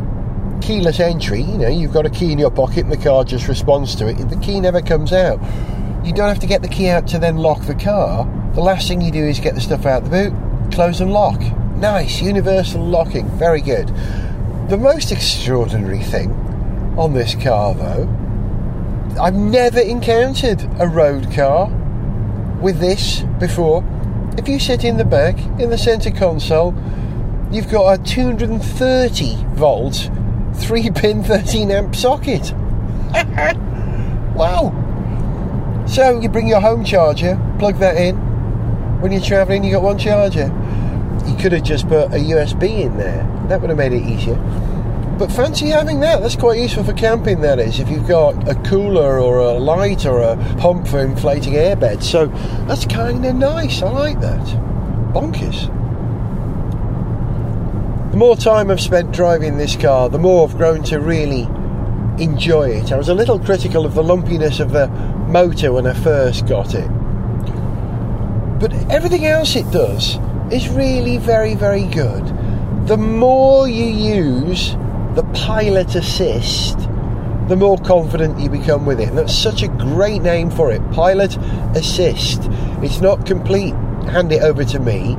keyless 0.63 1.02
entry, 1.02 1.41
you 1.41 1.58
know, 1.58 1.67
you've 1.67 1.91
got 1.91 2.06
a 2.06 2.10
key 2.10 2.32
in 2.32 2.39
your 2.39 2.49
pocket 2.49 2.86
and 2.86 2.91
the 2.91 2.97
car 2.97 3.26
just 3.26 3.49
responds 3.49 3.95
to 3.95 4.08
it, 4.08 4.15
the 4.30 4.38
key 4.38 4.62
never 4.62 4.82
comes 4.82 5.12
out. 5.12 5.38
You 6.06 6.13
don't 6.13 6.30
have 6.30 6.39
to 6.39 6.47
get 6.47 6.62
the 6.62 6.69
key 6.69 6.88
out 6.89 7.06
to 7.10 7.19
then 7.19 7.36
lock 7.38 7.63
the 7.63 7.76
car. 7.76 8.26
The 8.54 8.62
last 8.62 8.88
thing 8.88 9.02
you 9.02 9.12
do 9.12 9.26
is 9.26 9.41
get 9.41 9.56
the 9.56 9.62
stuff 9.62 9.86
out 9.86 10.06
the 10.06 10.10
boot, 10.10 10.71
close 10.71 11.02
and 11.02 11.12
lock. 11.12 11.41
Nice, 11.76 12.21
universal 12.21 12.82
locking, 12.82 13.28
very 13.38 13.60
good. 13.60 13.89
The 14.69 14.78
most 14.78 15.12
extraordinary 15.12 16.02
thing 16.02 16.32
on 16.97 17.13
this 17.13 17.36
car, 17.36 17.73
though, 17.73 18.08
I've 19.19 19.36
never 19.36 19.82
encountered 19.82 20.63
a 20.80 20.88
road 20.88 21.30
car 21.34 21.67
with 22.62 22.80
this 22.80 23.21
before. 23.38 23.84
If 24.38 24.47
you 24.47 24.60
sit 24.60 24.86
in 24.86 24.95
the 24.95 25.04
back, 25.04 25.38
in 25.60 25.69
the 25.69 25.78
centre 25.78 26.12
console, 26.12 26.73
you've 27.52 27.69
got 27.69 27.99
a 27.99 28.04
230 28.04 29.36
volt, 29.56 30.10
3 30.56 30.89
pin 30.92 31.24
13 31.24 31.72
amp 31.72 31.96
socket. 31.96 32.54
wow! 34.36 34.80
So 35.88 36.20
you 36.20 36.30
bring 36.30 36.48
your 36.48 36.60
home 36.62 36.84
charger, 36.84 37.39
plug 37.60 37.78
that 37.80 37.98
in. 37.98 38.16
When 39.02 39.12
you're 39.12 39.22
travelling, 39.22 39.63
you 39.63 39.72
got 39.72 39.84
one 39.84 39.98
charger. 39.98 40.46
You 41.28 41.36
could 41.36 41.52
have 41.52 41.63
just 41.63 41.88
put 41.88 42.06
a 42.06 42.18
USB 42.18 42.82
in 42.82 42.98
there. 42.98 43.24
That 43.50 43.62
would 43.62 43.70
have 43.70 43.78
made 43.78 43.94
it 43.94 44.04
easier. 44.06 44.36
But 45.18 45.32
fancy 45.32 45.68
having 45.68 46.00
that. 46.00 46.22
That's 46.22 46.36
quite 46.36 46.60
useful 46.60 46.84
for 46.84 46.94
camping. 46.94 47.42
That 47.42 47.60
is, 47.60 47.80
if 47.80 47.89
you've 47.89 48.08
got 48.08 48.48
a 48.50 48.56
cooler 48.63 49.20
or 49.20 49.39
a 49.39 49.54
light 49.60 50.06
or 50.06 50.22
a 50.22 50.36
pump 50.58 50.88
for 50.88 51.00
inflating 51.00 51.54
airbeds. 51.54 52.04
So 52.04 52.28
that's 52.68 52.86
kind 52.86 53.26
of 53.26 53.36
nice. 53.36 53.82
I 53.82 53.92
like 53.92 54.20
that. 54.22 54.46
Bonkers. 55.13 55.70
The 58.13 58.19
more 58.19 58.36
time 58.36 58.69
I've 58.69 58.80
spent 58.80 59.12
driving 59.12 59.58
this 59.58 59.76
car, 59.76 60.08
the 60.08 60.19
more 60.19 60.47
I've 60.47 60.56
grown 60.56 60.84
to 60.84 60.99
really 60.99 61.47
enjoy 62.23 62.69
it. 62.69 62.91
I 62.91 62.95
was 62.95 63.10
a 63.10 63.13
little 63.15 63.39
critical 63.39 63.88
of 63.88 63.95
the 63.95 64.04
lumpiness 64.04 64.60
of 64.60 64.69
the 64.69 64.88
motor 65.28 65.73
when 65.73 65.88
I 65.88 65.95
first 65.95 66.45
got 66.45 66.76
it. 66.76 66.88
But 68.60 68.71
everything 68.91 69.26
else 69.26 69.56
it 69.56 69.65
does 69.71 70.19
is 70.52 70.69
really 70.69 71.17
very, 71.17 71.56
very 71.56 71.86
good. 71.86 72.23
The 72.86 72.97
more 72.97 73.67
you 73.67 73.86
use 73.86 74.73
the 75.15 75.28
pilot 75.34 75.95
assist, 75.95 76.78
the 77.47 77.56
more 77.56 77.80
confident 77.80 78.39
you 78.39 78.47
become 78.47 78.86
with 78.86 78.99
it. 78.99 79.10
And 79.10 79.17
that's 79.17 79.34
such 79.36 79.63
a 79.63 79.67
great 79.69 80.21
name 80.21 80.52
for 80.52 80.71
it 80.71 80.88
Pilot 80.91 81.36
Assist. 81.76 82.41
It's 82.84 83.02
not 83.02 83.26
complete, 83.26 83.73
hand 84.06 84.32
it 84.32 84.43
over 84.43 84.63
to 84.65 84.80
me, 84.80 85.17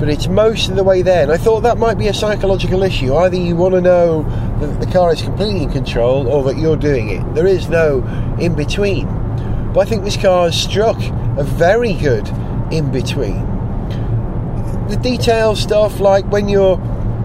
but 0.00 0.08
it's 0.08 0.28
most 0.28 0.70
of 0.70 0.76
the 0.76 0.82
way 0.82 1.02
there. 1.02 1.22
And 1.22 1.30
I 1.30 1.36
thought 1.36 1.60
that 1.60 1.76
might 1.76 1.98
be 1.98 2.08
a 2.08 2.14
psychological 2.14 2.82
issue. 2.82 3.14
Either 3.14 3.36
you 3.36 3.54
want 3.54 3.74
to 3.74 3.82
know 3.82 4.22
that 4.58 4.80
the 4.80 4.90
car 4.90 5.12
is 5.12 5.20
completely 5.20 5.64
in 5.64 5.70
control 5.70 6.26
or 6.26 6.42
that 6.44 6.56
you're 6.56 6.78
doing 6.78 7.10
it. 7.10 7.34
There 7.34 7.46
is 7.46 7.68
no 7.68 8.02
in 8.40 8.54
between. 8.54 9.06
But 9.74 9.80
I 9.80 9.84
think 9.84 10.02
this 10.02 10.16
car 10.16 10.46
has 10.46 10.60
struck 10.60 10.96
a 11.36 11.44
very 11.44 11.92
good 11.92 12.26
in 12.72 12.90
between. 12.90 13.46
The 14.88 14.96
detail 14.96 15.54
stuff, 15.54 16.00
like 16.00 16.24
when 16.32 16.48
you're 16.48 16.80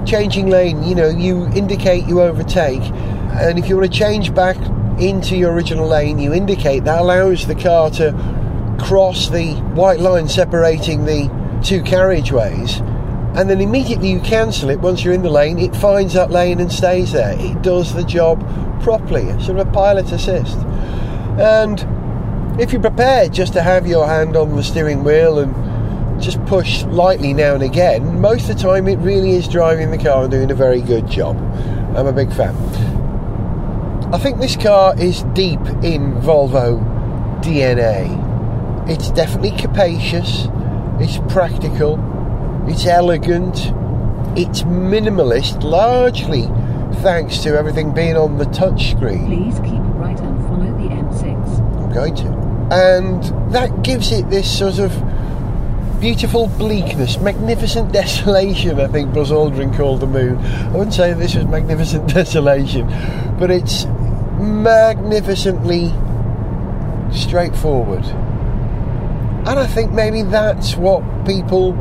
changing 0.05 0.49
lane, 0.49 0.83
you 0.83 0.95
know, 0.95 1.07
you 1.07 1.47
indicate 1.55 2.05
you 2.05 2.21
overtake, 2.21 2.81
and 2.81 3.57
if 3.57 3.69
you 3.69 3.77
want 3.77 3.91
to 3.91 3.97
change 3.97 4.35
back 4.35 4.57
into 4.99 5.37
your 5.37 5.53
original 5.53 5.87
lane, 5.87 6.19
you 6.19 6.33
indicate 6.33 6.83
that 6.83 6.99
allows 6.99 7.47
the 7.47 7.55
car 7.55 7.89
to 7.91 8.11
cross 8.81 9.29
the 9.29 9.53
white 9.75 10.01
line 10.01 10.27
separating 10.27 11.05
the 11.05 11.44
two 11.65 11.81
carriageways, 11.81 12.79
and 13.35 13.49
then 13.49 13.59
immediately 13.59 14.11
you 14.11 14.19
cancel 14.19 14.69
it 14.69 14.79
once 14.79 15.03
you're 15.03 15.13
in 15.13 15.23
the 15.23 15.29
lane, 15.29 15.57
it 15.57 15.75
finds 15.75 16.13
that 16.13 16.29
lane 16.29 16.61
and 16.61 16.71
stays 16.71 17.11
there. 17.11 17.35
It 17.39 17.61
does 17.63 17.93
the 17.93 18.03
job 18.03 18.39
properly, 18.81 19.27
sort 19.43 19.59
of 19.59 19.67
a 19.67 19.71
pilot 19.71 20.11
assist. 20.11 20.57
And 21.37 21.81
if 22.61 22.71
you're 22.71 22.81
prepared 22.81 23.33
just 23.33 23.53
to 23.53 23.61
have 23.61 23.87
your 23.87 24.07
hand 24.07 24.37
on 24.37 24.55
the 24.55 24.63
steering 24.63 25.03
wheel 25.03 25.39
and 25.39 26.21
just 26.21 26.43
push 26.45 26.83
lightly 26.83 27.33
now 27.33 27.55
and 27.55 27.63
again, 27.63 28.21
most 28.21 28.49
of 28.49 28.55
the 28.55 28.61
time 28.63 28.87
it 28.87 28.97
really 28.99 29.31
is 29.31 29.47
driving 29.47 29.91
the 29.91 29.97
car 29.97 30.23
and 30.23 30.31
doing 30.31 30.51
a 30.51 30.55
very 30.55 30.81
good 30.81 31.07
job. 31.09 31.35
I'm 31.97 32.07
a 32.07 32.13
big 32.13 32.31
fan. 32.31 32.55
I 34.13 34.19
think 34.19 34.39
this 34.39 34.55
car 34.55 34.97
is 34.99 35.23
deep 35.33 35.59
in 35.83 36.13
Volvo 36.21 36.79
DNA. 37.41 38.23
It's 38.87 39.09
definitely 39.11 39.57
capacious, 39.57 40.47
it's 40.99 41.17
practical, 41.33 41.97
it's 42.67 42.85
elegant, 42.85 43.55
it's 44.37 44.63
minimalist, 44.63 45.63
largely 45.63 46.43
thanks 47.01 47.37
to 47.39 47.55
everything 47.55 47.93
being 47.93 48.17
on 48.17 48.37
the 48.37 48.45
touchscreen. 48.45 49.25
Please 49.27 49.59
keep 49.59 49.81
right 49.95 50.19
and 50.19 50.37
follow 50.47 50.71
the 50.77 50.89
M6. 50.89 51.83
I'm 51.83 51.93
going 51.93 52.15
to. 52.15 52.27
And 52.71 53.23
that 53.53 53.83
gives 53.83 54.11
it 54.11 54.27
this 54.29 54.57
sort 54.57 54.79
of 54.79 54.91
beautiful 55.99 56.47
bleakness, 56.47 57.19
magnificent 57.19 57.91
desolation, 57.93 58.79
I 58.79 58.87
think 58.87 59.13
Buzz 59.13 59.29
Aldrin 59.31 59.75
called 59.75 59.99
the 60.01 60.07
moon. 60.07 60.37
I 60.37 60.71
wouldn't 60.71 60.93
say 60.93 61.13
this 61.13 61.35
was 61.35 61.45
magnificent 61.45 62.07
desolation, 62.13 62.87
but 63.39 63.51
it's 63.51 63.85
magnificently 63.85 65.93
straightforward. 67.11 68.03
And 69.47 69.59
I 69.59 69.67
think 69.67 69.91
maybe 69.91 70.23
that's 70.23 70.75
what 70.75 71.03
people 71.25 71.73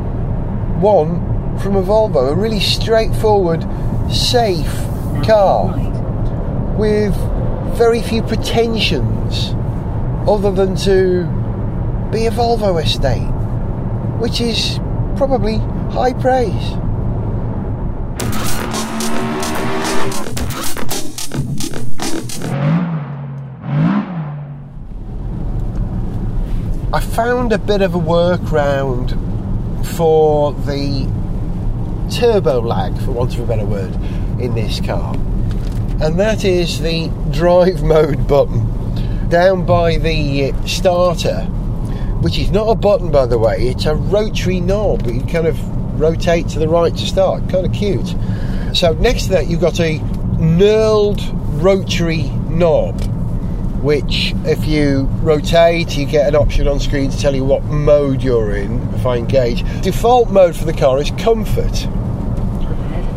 want 0.79 1.61
from 1.61 1.75
a 1.75 1.81
Volvo 1.81 2.31
a 2.31 2.35
really 2.35 2.59
straightforward, 2.59 3.65
safe 4.11 4.71
car 5.25 5.73
with 6.77 7.15
very 7.75 8.01
few 8.01 8.21
pretensions 8.21 9.53
other 10.29 10.51
than 10.51 10.75
to 10.75 11.23
be 12.11 12.27
a 12.27 12.31
Volvo 12.31 12.81
estate, 12.83 13.31
which 14.21 14.41
is 14.41 14.79
probably 15.17 15.57
high 15.91 16.13
praise. 16.13 16.84
I 26.95 27.01
found 27.01 27.51
a 27.51 27.57
bit 27.57 27.81
of 27.81 27.93
a 27.93 27.99
workaround 27.99 29.11
for 29.97 30.53
the 30.53 31.05
turbo 32.09 32.61
lag, 32.61 32.97
for 33.01 33.11
want 33.11 33.33
of 33.33 33.41
a 33.41 33.45
better 33.45 33.65
word, 33.65 33.93
in 34.39 34.55
this 34.55 34.79
car. 34.79 35.13
And 35.99 36.17
that 36.17 36.45
is 36.45 36.79
the 36.79 37.11
drive 37.31 37.83
mode 37.83 38.25
button 38.29 39.27
down 39.27 39.65
by 39.65 39.97
the 39.97 40.53
starter. 40.65 41.41
which 42.21 42.39
is 42.39 42.49
not 42.49 42.69
a 42.69 42.75
button 42.75 43.11
by 43.11 43.25
the 43.25 43.37
way, 43.37 43.67
it's 43.67 43.85
a 43.85 43.93
rotary 43.93 44.61
knob. 44.61 45.05
You 45.05 45.21
kind 45.23 45.47
of 45.47 45.99
rotate 45.99 46.47
to 46.49 46.59
the 46.59 46.69
right 46.69 46.95
to 46.95 47.05
start. 47.05 47.49
Kind 47.49 47.65
of 47.65 47.73
cute. 47.73 48.15
So 48.73 48.93
next 48.93 49.23
to 49.23 49.29
that, 49.31 49.47
you've 49.47 49.59
got 49.59 49.81
a 49.81 49.99
knurled 50.39 51.21
rotary 51.61 52.23
knob, 52.49 53.01
which 53.85 54.33
if 54.45 54.65
you 54.65 55.03
rotate, 55.21 55.95
you 55.95 56.07
get 56.07 56.27
an 56.27 56.35
option 56.35 56.67
on 56.67 56.79
screen 56.79 57.11
to 57.11 57.17
tell 57.19 57.35
you 57.35 57.45
what 57.45 57.63
mode 57.65 58.23
you're 58.23 58.55
in. 58.55 58.81
If 58.95 59.05
I 59.05 59.17
engage, 59.17 59.61
default 59.83 60.31
mode 60.31 60.55
for 60.55 60.65
the 60.65 60.73
car 60.73 60.99
is 60.99 61.11
comfort. 61.11 61.87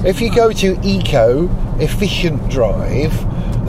If 0.07 0.20
you 0.20 0.33
go 0.33 0.52
to 0.52 0.78
eco, 0.83 1.48
efficient 1.81 2.50
drive, 2.50 3.12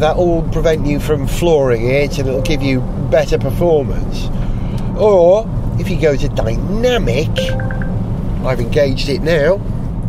that 0.01 0.17
will 0.17 0.43
prevent 0.51 0.85
you 0.85 0.99
from 0.99 1.25
flooring 1.25 1.89
it 1.89 2.19
and 2.19 2.27
it'll 2.27 2.41
give 2.41 2.61
you 2.61 2.81
better 3.09 3.37
performance. 3.37 4.27
Or 4.97 5.49
if 5.79 5.89
you 5.89 5.99
go 6.01 6.17
to 6.17 6.27
dynamic, 6.27 7.29
I've 8.45 8.59
engaged 8.59 9.07
it 9.07 9.21
now. 9.21 9.55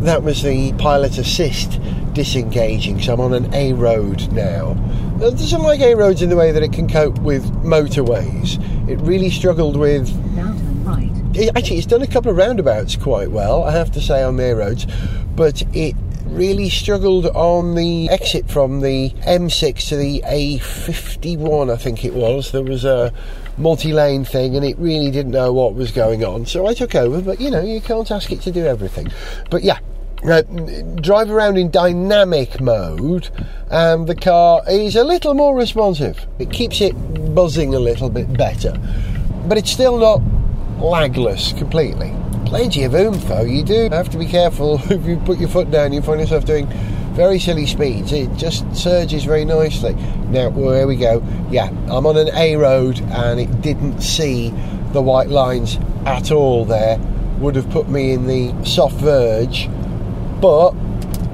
That 0.01 0.23
was 0.23 0.43
the 0.43 0.73
pilot 0.73 1.17
assist 1.17 1.79
disengaging, 2.11 3.01
so 3.01 3.13
I'm 3.13 3.21
on 3.21 3.33
an 3.33 3.53
A 3.53 3.71
road 3.71 4.29
now. 4.33 4.75
It 5.21 5.37
doesn't 5.37 5.61
like 5.61 5.81
A 5.81 5.93
roads 5.93 6.23
in 6.23 6.29
the 6.29 6.35
way 6.35 6.51
that 6.51 6.63
it 6.63 6.73
can 6.73 6.89
cope 6.89 7.19
with 7.19 7.45
motorways. 7.63 8.57
It 8.89 8.95
really 9.01 9.29
struggled 9.29 9.77
with 9.77 10.09
Now 10.33 10.51
turn 10.57 10.83
right. 10.83 11.11
it, 11.35 11.55
actually, 11.55 11.77
it's 11.77 11.85
done 11.85 12.01
a 12.01 12.07
couple 12.07 12.31
of 12.31 12.37
roundabouts 12.37 12.95
quite 12.95 13.29
well, 13.29 13.63
I 13.63 13.71
have 13.71 13.91
to 13.91 14.01
say, 14.01 14.23
on 14.23 14.37
their 14.37 14.55
roads, 14.55 14.87
but 15.35 15.61
it 15.75 15.95
really 16.25 16.69
struggled 16.69 17.27
on 17.27 17.75
the 17.75 18.09
exit 18.09 18.49
from 18.49 18.81
the 18.81 19.11
M6 19.27 19.89
to 19.89 19.95
the 19.95 20.23
A51, 20.25 21.71
I 21.71 21.77
think 21.77 22.03
it 22.03 22.15
was. 22.15 22.51
There 22.51 22.63
was 22.63 22.83
a 22.83 23.13
multi 23.59 23.93
lane 23.93 24.25
thing, 24.25 24.55
and 24.55 24.65
it 24.65 24.75
really 24.79 25.11
didn't 25.11 25.33
know 25.33 25.53
what 25.53 25.75
was 25.75 25.91
going 25.91 26.25
on. 26.25 26.47
So 26.47 26.65
I 26.65 26.73
took 26.73 26.95
over, 26.95 27.21
but 27.21 27.39
you 27.39 27.51
know, 27.51 27.61
you 27.61 27.79
can't 27.79 28.09
ask 28.09 28.31
it 28.31 28.41
to 28.41 28.51
do 28.51 28.65
everything. 28.65 29.09
But 29.51 29.61
yeah. 29.61 29.77
Uh, 30.23 30.43
drive 31.01 31.31
around 31.31 31.57
in 31.57 31.71
dynamic 31.71 32.61
mode, 32.61 33.29
and 33.71 34.05
the 34.05 34.15
car 34.15 34.61
is 34.69 34.95
a 34.95 35.03
little 35.03 35.33
more 35.33 35.55
responsive. 35.55 36.27
It 36.37 36.51
keeps 36.51 36.79
it 36.79 36.93
buzzing 37.33 37.73
a 37.73 37.79
little 37.79 38.09
bit 38.09 38.31
better, 38.37 38.73
but 39.47 39.57
it's 39.57 39.71
still 39.71 39.97
not 39.97 40.21
lagless 40.79 41.57
completely. 41.57 42.13
Plenty 42.45 42.83
of 42.83 42.93
oomph 42.93 43.27
though. 43.27 43.43
You 43.43 43.63
do 43.63 43.89
have 43.91 44.09
to 44.09 44.17
be 44.17 44.27
careful 44.27 44.79
if 44.91 45.05
you 45.05 45.17
put 45.17 45.39
your 45.39 45.49
foot 45.49 45.71
down. 45.71 45.91
You 45.91 46.01
find 46.01 46.19
yourself 46.19 46.45
doing 46.45 46.67
very 47.13 47.39
silly 47.39 47.65
speeds. 47.65 48.11
It 48.11 48.35
just 48.35 48.75
surges 48.75 49.23
very 49.23 49.45
nicely. 49.45 49.93
Now, 50.29 50.51
here 50.51 50.85
we 50.85 50.97
go. 50.97 51.23
Yeah, 51.49 51.69
I'm 51.89 52.05
on 52.05 52.17
an 52.17 52.29
A 52.35 52.55
road 52.57 53.01
and 53.01 53.39
it 53.39 53.61
didn't 53.61 54.01
see 54.01 54.49
the 54.93 55.01
white 55.01 55.29
lines 55.29 55.77
at 56.05 56.31
all. 56.31 56.65
There 56.65 56.99
would 57.39 57.55
have 57.55 57.69
put 57.71 57.89
me 57.89 58.13
in 58.13 58.27
the 58.27 58.53
soft 58.65 58.95
verge, 58.95 59.67
but 60.41 60.71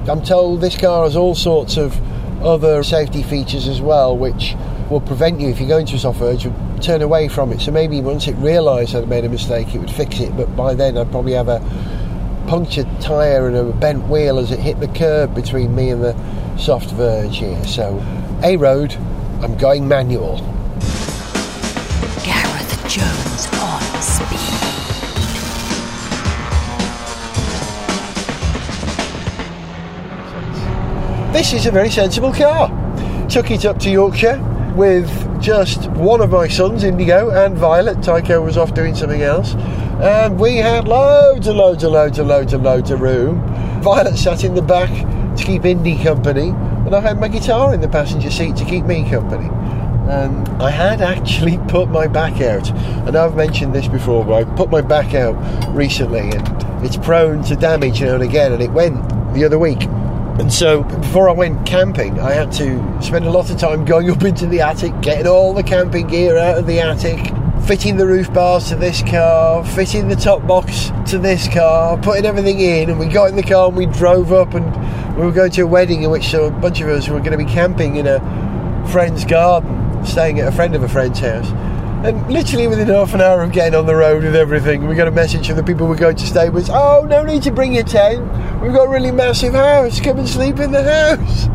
I'm 0.08 0.22
told 0.22 0.60
this 0.60 0.76
car 0.76 1.04
has 1.04 1.16
all 1.16 1.34
sorts 1.34 1.76
of 1.76 1.98
other 2.42 2.82
safety 2.82 3.22
features 3.22 3.66
as 3.66 3.80
well, 3.80 4.16
which 4.16 4.54
will 4.90 5.00
prevent 5.00 5.40
you 5.40 5.48
if 5.48 5.60
you 5.60 5.66
go 5.66 5.78
into 5.78 5.96
a 5.96 5.98
soft 5.98 6.18
verge 6.18 6.44
you 6.44 6.54
turn 6.80 7.02
away 7.02 7.28
from 7.28 7.52
it. 7.52 7.60
So 7.60 7.72
maybe 7.72 8.00
once 8.00 8.28
it 8.28 8.36
realised 8.36 8.94
I'd 8.94 9.08
made 9.08 9.24
a 9.24 9.28
mistake, 9.28 9.74
it 9.74 9.78
would 9.78 9.90
fix 9.90 10.20
it. 10.20 10.36
But 10.36 10.54
by 10.54 10.74
then, 10.74 10.96
I'd 10.96 11.10
probably 11.10 11.32
have 11.32 11.48
a 11.48 11.58
punctured 12.46 12.88
tyre 13.00 13.48
and 13.48 13.56
a 13.56 13.64
bent 13.72 14.08
wheel 14.08 14.38
as 14.38 14.50
it 14.50 14.58
hit 14.58 14.80
the 14.80 14.88
curb 14.88 15.34
between 15.34 15.74
me 15.74 15.90
and 15.90 16.02
the 16.02 16.16
soft 16.56 16.90
verge 16.92 17.38
here. 17.38 17.62
So, 17.64 18.02
A 18.42 18.56
road, 18.56 18.94
I'm 19.42 19.56
going 19.56 19.88
manual. 19.88 20.38
This 31.32 31.52
is 31.52 31.66
a 31.66 31.70
very 31.70 31.90
sensible 31.90 32.32
car. 32.32 32.68
Took 33.28 33.50
it 33.50 33.66
up 33.66 33.78
to 33.80 33.90
Yorkshire 33.90 34.42
with 34.74 35.42
just 35.42 35.90
one 35.90 36.22
of 36.22 36.30
my 36.30 36.48
sons, 36.48 36.84
Indigo, 36.84 37.30
and 37.30 37.56
Violet. 37.56 38.02
Tycho 38.02 38.40
was 38.40 38.56
off 38.56 38.72
doing 38.72 38.94
something 38.94 39.20
else. 39.20 39.54
And 40.00 40.40
we 40.40 40.56
had 40.56 40.88
loads 40.88 41.46
and 41.46 41.58
loads 41.58 41.84
and 41.84 41.92
loads 41.92 42.18
and 42.18 42.28
loads 42.28 42.54
and 42.54 42.64
loads 42.64 42.90
of 42.90 43.02
room. 43.02 43.42
Violet 43.82 44.16
sat 44.16 44.42
in 44.42 44.54
the 44.54 44.62
back 44.62 44.88
to 45.36 45.44
keep 45.44 45.66
Indy 45.66 46.02
company, 46.02 46.48
and 46.48 46.94
I 46.94 47.00
had 47.00 47.20
my 47.20 47.28
guitar 47.28 47.74
in 47.74 47.82
the 47.82 47.88
passenger 47.88 48.30
seat 48.30 48.56
to 48.56 48.64
keep 48.64 48.86
me 48.86 49.08
company. 49.08 49.50
And 50.10 50.48
I 50.62 50.70
had 50.70 51.02
actually 51.02 51.58
put 51.68 51.90
my 51.90 52.06
back 52.06 52.40
out. 52.40 52.70
And 53.06 53.16
I've 53.16 53.36
mentioned 53.36 53.74
this 53.74 53.86
before, 53.86 54.24
but 54.24 54.32
I 54.32 54.44
put 54.56 54.70
my 54.70 54.80
back 54.80 55.14
out 55.14 55.36
recently, 55.74 56.30
and 56.30 56.84
it's 56.84 56.96
prone 56.96 57.44
to 57.44 57.54
damage 57.54 58.00
now 58.00 58.14
and 58.14 58.22
again, 58.22 58.54
and 58.54 58.62
it 58.62 58.70
went 58.70 58.96
the 59.34 59.44
other 59.44 59.58
week. 59.58 59.86
And 60.38 60.52
so 60.52 60.84
before 60.84 61.28
I 61.28 61.32
went 61.32 61.66
camping, 61.66 62.20
I 62.20 62.32
had 62.32 62.52
to 62.52 63.02
spend 63.02 63.24
a 63.24 63.30
lot 63.30 63.50
of 63.50 63.58
time 63.58 63.84
going 63.84 64.08
up 64.12 64.22
into 64.22 64.46
the 64.46 64.60
attic, 64.60 65.00
getting 65.00 65.26
all 65.26 65.52
the 65.52 65.64
camping 65.64 66.06
gear 66.06 66.38
out 66.38 66.58
of 66.58 66.66
the 66.66 66.80
attic, 66.80 67.18
fitting 67.66 67.96
the 67.96 68.06
roof 68.06 68.32
bars 68.32 68.68
to 68.68 68.76
this 68.76 69.02
car, 69.02 69.64
fitting 69.64 70.06
the 70.06 70.14
top 70.14 70.46
box 70.46 70.92
to 71.10 71.18
this 71.18 71.48
car, 71.48 71.98
putting 71.98 72.24
everything 72.24 72.60
in. 72.60 72.88
And 72.88 73.00
we 73.00 73.06
got 73.06 73.30
in 73.30 73.36
the 73.36 73.42
car 73.42 73.66
and 73.66 73.76
we 73.76 73.86
drove 73.86 74.32
up, 74.32 74.54
and 74.54 75.16
we 75.16 75.24
were 75.24 75.32
going 75.32 75.50
to 75.50 75.62
a 75.62 75.66
wedding 75.66 76.04
in 76.04 76.10
which 76.10 76.32
a 76.34 76.50
bunch 76.50 76.80
of 76.80 76.88
us 76.88 77.08
were 77.08 77.18
going 77.18 77.32
to 77.32 77.38
be 77.38 77.44
camping 77.44 77.96
in 77.96 78.06
a 78.06 78.20
friend's 78.92 79.24
garden, 79.24 80.04
staying 80.06 80.38
at 80.38 80.46
a 80.46 80.52
friend 80.52 80.76
of 80.76 80.84
a 80.84 80.88
friend's 80.88 81.18
house. 81.18 81.50
And 82.04 82.32
literally 82.32 82.68
within 82.68 82.86
half 82.86 83.12
an 83.12 83.20
hour 83.20 83.42
of 83.42 83.50
getting 83.50 83.74
on 83.74 83.86
the 83.86 83.94
road 83.96 84.22
with 84.22 84.36
everything, 84.36 84.86
we 84.86 84.94
got 84.94 85.08
a 85.08 85.10
message 85.10 85.48
from 85.48 85.56
the 85.56 85.64
people 85.64 85.88
we're 85.88 85.96
going 85.96 86.14
to 86.14 86.26
stay 86.26 86.48
with. 86.48 86.70
Oh, 86.70 87.04
no 87.08 87.24
need 87.24 87.42
to 87.42 87.50
bring 87.50 87.74
your 87.74 87.82
tent. 87.82 88.22
We've 88.62 88.72
got 88.72 88.84
a 88.84 88.88
really 88.88 89.10
massive 89.10 89.54
house. 89.54 89.98
Come 90.00 90.20
and 90.20 90.28
sleep 90.28 90.60
in 90.60 90.70
the 90.70 90.84
house. 90.84 91.48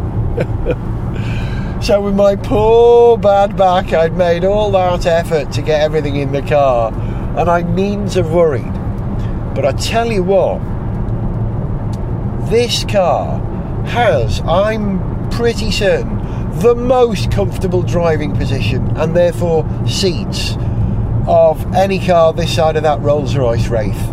so 1.86 2.02
with 2.02 2.16
my 2.16 2.36
poor 2.36 3.18
bad 3.18 3.56
back, 3.56 3.94
I'd 3.94 4.18
made 4.18 4.44
all 4.44 4.70
that 4.72 5.06
effort 5.06 5.54
to 5.54 5.62
get 5.62 5.80
everything 5.80 6.18
in 6.18 6.34
the 6.34 6.42
car, 6.42 6.92
and 7.38 7.50
I 7.50 7.62
needn't 7.62 8.14
have 8.16 8.32
worried. 8.32 8.74
But 9.56 9.66
I 9.66 9.72
tell 9.72 10.12
you 10.12 10.24
what, 10.24 10.60
this 12.50 12.84
car 12.84 13.40
has, 13.86 14.42
I'm 14.42 15.30
pretty 15.30 15.72
certain, 15.72 16.20
the 16.62 16.76
most 16.76 17.32
comfortable 17.32 17.82
driving 17.82 18.36
position 18.36 18.86
and 18.98 19.16
therefore 19.16 19.68
seats 19.88 20.56
of 21.28 21.74
any 21.74 22.00
car 22.00 22.34
this 22.34 22.56
side 22.56 22.76
of 22.76 22.84
that 22.84 23.00
Rolls 23.02 23.36
Royce 23.36 23.68
Wraith. 23.68 24.12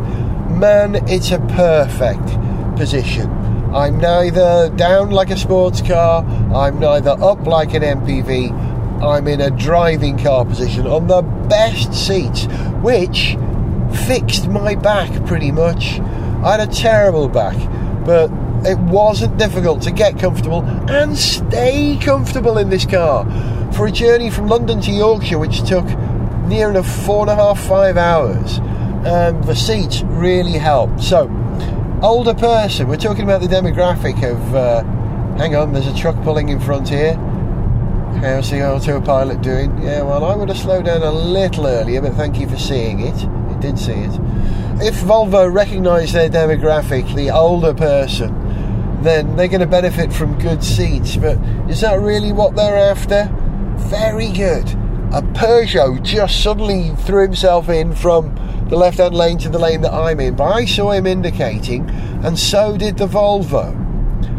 Man, 0.48 0.96
it's 1.08 1.30
a 1.30 1.38
perfect 1.38 2.26
position. 2.76 3.30
I'm 3.74 3.98
neither 3.98 4.70
down 4.70 5.10
like 5.10 5.30
a 5.30 5.36
sports 5.36 5.80
car, 5.80 6.24
I'm 6.54 6.80
neither 6.80 7.10
up 7.10 7.46
like 7.46 7.74
an 7.74 7.82
MPV, 7.82 8.50
I'm 9.02 9.28
in 9.28 9.40
a 9.40 9.50
driving 9.50 10.18
car 10.18 10.44
position 10.44 10.86
on 10.86 11.06
the 11.06 11.22
best 11.22 11.94
seats, 11.94 12.46
which 12.82 13.36
fixed 14.06 14.48
my 14.48 14.74
back 14.74 15.24
pretty 15.26 15.52
much. 15.52 16.00
I 16.42 16.56
had 16.56 16.60
a 16.60 16.72
terrible 16.72 17.28
back, 17.28 17.56
but 18.04 18.28
it 18.64 18.78
wasn't 18.78 19.38
difficult 19.38 19.82
to 19.82 19.90
get 19.90 20.18
comfortable 20.18 20.62
and 20.90 21.16
stay 21.16 21.98
comfortable 22.00 22.58
in 22.58 22.68
this 22.68 22.84
car. 22.84 23.24
For 23.72 23.86
a 23.86 23.92
journey 23.92 24.30
from 24.30 24.48
London 24.48 24.80
to 24.82 24.90
Yorkshire, 24.90 25.38
which 25.38 25.62
took 25.62 25.86
near 26.46 26.70
enough 26.70 26.88
four 27.04 27.22
and 27.22 27.30
a 27.30 27.36
half, 27.36 27.60
five 27.60 27.96
hours, 27.96 28.58
um, 29.06 29.40
the 29.42 29.54
seats 29.54 30.02
really 30.02 30.58
helped. 30.58 31.02
So, 31.02 31.30
older 32.02 32.34
person, 32.34 32.88
we're 32.88 32.96
talking 32.96 33.24
about 33.24 33.40
the 33.40 33.46
demographic 33.46 34.22
of. 34.30 34.54
Uh, 34.54 34.82
hang 35.36 35.56
on, 35.56 35.72
there's 35.72 35.86
a 35.86 35.96
truck 35.96 36.16
pulling 36.22 36.50
in 36.50 36.60
front 36.60 36.88
here. 36.88 37.14
How's 38.20 38.50
the 38.50 38.62
autopilot 38.62 39.40
doing? 39.40 39.80
Yeah, 39.80 40.02
well, 40.02 40.24
I 40.24 40.36
would 40.36 40.50
have 40.50 40.58
slowed 40.58 40.84
down 40.84 41.02
a 41.02 41.10
little 41.10 41.66
earlier, 41.66 42.02
but 42.02 42.12
thank 42.14 42.38
you 42.38 42.46
for 42.46 42.58
seeing 42.58 43.00
it. 43.00 43.14
It 43.22 43.60
did 43.60 43.78
see 43.78 43.92
it. 43.92 44.12
If 44.82 44.96
Volvo 44.96 45.50
recognised 45.50 46.14
their 46.14 46.28
demographic, 46.28 47.14
the 47.14 47.30
older 47.30 47.72
person, 47.72 48.34
then 49.02 49.36
they're 49.36 49.48
going 49.48 49.60
to 49.60 49.66
benefit 49.66 50.12
from 50.12 50.38
good 50.38 50.62
seats. 50.62 51.16
But 51.16 51.38
is 51.68 51.80
that 51.80 52.00
really 52.00 52.32
what 52.32 52.56
they're 52.56 52.76
after? 52.76 53.30
Very 53.88 54.30
good. 54.30 54.68
A 55.12 55.22
Peugeot 55.34 56.02
just 56.02 56.42
suddenly 56.42 56.90
threw 57.04 57.22
himself 57.22 57.68
in 57.68 57.94
from 57.94 58.34
the 58.68 58.76
left 58.76 58.98
hand 58.98 59.14
lane 59.14 59.38
to 59.38 59.48
the 59.48 59.58
lane 59.58 59.80
that 59.80 59.92
I'm 59.92 60.20
in, 60.20 60.36
but 60.36 60.52
I 60.52 60.64
saw 60.64 60.92
him 60.92 61.06
indicating, 61.06 61.90
and 62.22 62.38
so 62.38 62.76
did 62.76 62.96
the 62.96 63.08
Volvo 63.08 63.80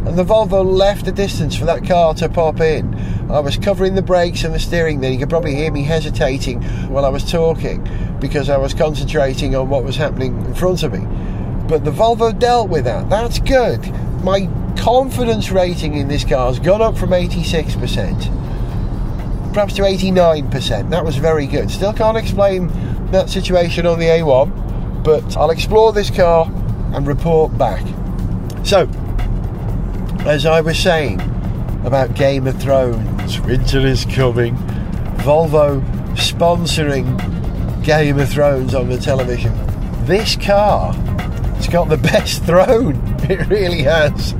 and 0.06 0.18
the 0.18 0.24
Volvo 0.24 0.66
left 0.66 1.08
a 1.08 1.12
distance 1.12 1.56
for 1.56 1.66
that 1.66 1.86
car 1.86 2.16
to 2.16 2.28
pop 2.28 2.60
in. 2.60 2.96
I 3.30 3.40
was 3.40 3.56
covering 3.56 3.94
the 3.94 4.02
brakes 4.02 4.44
and 4.44 4.54
the 4.54 4.60
steering 4.60 5.00
then. 5.00 5.14
You 5.14 5.20
could 5.20 5.30
probably 5.30 5.54
hear 5.54 5.72
me 5.72 5.84
hesitating 5.84 6.64
while 6.90 7.06
I 7.06 7.10
was 7.10 7.30
talking 7.30 7.88
because 8.20 8.50
I 8.50 8.58
was 8.58 8.74
concentrating 8.74 9.56
on 9.56 9.70
what 9.70 9.84
was 9.84 9.96
happening 9.96 10.44
in 10.44 10.56
front 10.56 10.82
of 10.82 10.94
me. 10.94 11.06
But 11.68 11.86
the 11.86 11.92
Volvo 11.92 12.38
dealt 12.38 12.70
with 12.70 12.86
that. 12.86 13.12
That's 13.12 13.38
good. 13.38 13.84
My 14.24 14.48
confidence 14.78 15.52
rating 15.52 15.96
in 15.96 16.08
this 16.08 16.24
car 16.24 16.48
has 16.48 16.60
gone 16.60 16.82
up 16.82 16.96
from 16.96 17.10
86%, 17.10 19.54
perhaps 19.54 19.74
to 19.76 19.82
89%. 19.82 20.90
That 20.92 21.04
was 21.04 21.18
very 21.18 21.48
good. 21.48 21.72
Still 21.72 21.94
can't 21.94 22.18
explain 22.18 22.68
that 23.12 23.30
situation 23.30 23.88
on 23.88 24.00
the 24.00 24.06
A1, 24.06 25.04
but 25.04 25.36
I'll 25.36 25.50
explore 25.50 25.92
this 25.92 26.12
car 26.12 26.46
and 26.94 27.08
report 27.08 27.58
back. 27.58 27.84
So, 28.64 28.88
as 30.26 30.46
I 30.46 30.62
was 30.62 30.78
saying 30.78 31.20
about 31.84 32.14
Game 32.14 32.46
of 32.46 32.62
Thrones, 32.62 33.42
winter 33.42 33.80
is 33.80 34.06
coming, 34.06 34.56
Volvo 35.18 35.82
sponsoring 36.16 37.18
Game 37.84 38.20
of 38.20 38.30
Thrones 38.30 38.76
on 38.76 38.90
the 38.90 39.00
television. 39.00 39.52
This 40.06 40.36
car 40.36 40.94
got 41.72 41.88
the 41.90 41.98
best 42.12 42.44
throne. 42.44 42.96
It 43.30 43.48
really 43.48 43.84
has. 43.84 44.32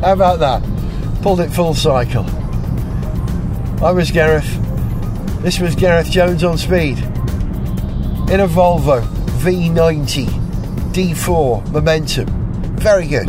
How 0.00 0.14
about 0.14 0.38
that? 0.38 0.62
Pulled 1.22 1.40
it 1.40 1.50
full 1.50 1.74
cycle. 1.74 2.24
I 3.84 3.92
was 3.92 4.10
Gareth. 4.10 4.48
This 5.42 5.58
was 5.60 5.74
Gareth 5.74 6.10
Jones 6.10 6.42
on 6.42 6.56
speed. 6.56 6.98
In 8.30 8.40
a 8.40 8.48
Volvo 8.48 9.02
V90 9.40 10.26
D4 10.92 11.70
Momentum. 11.70 12.26
Very 12.76 13.06
good. 13.06 13.28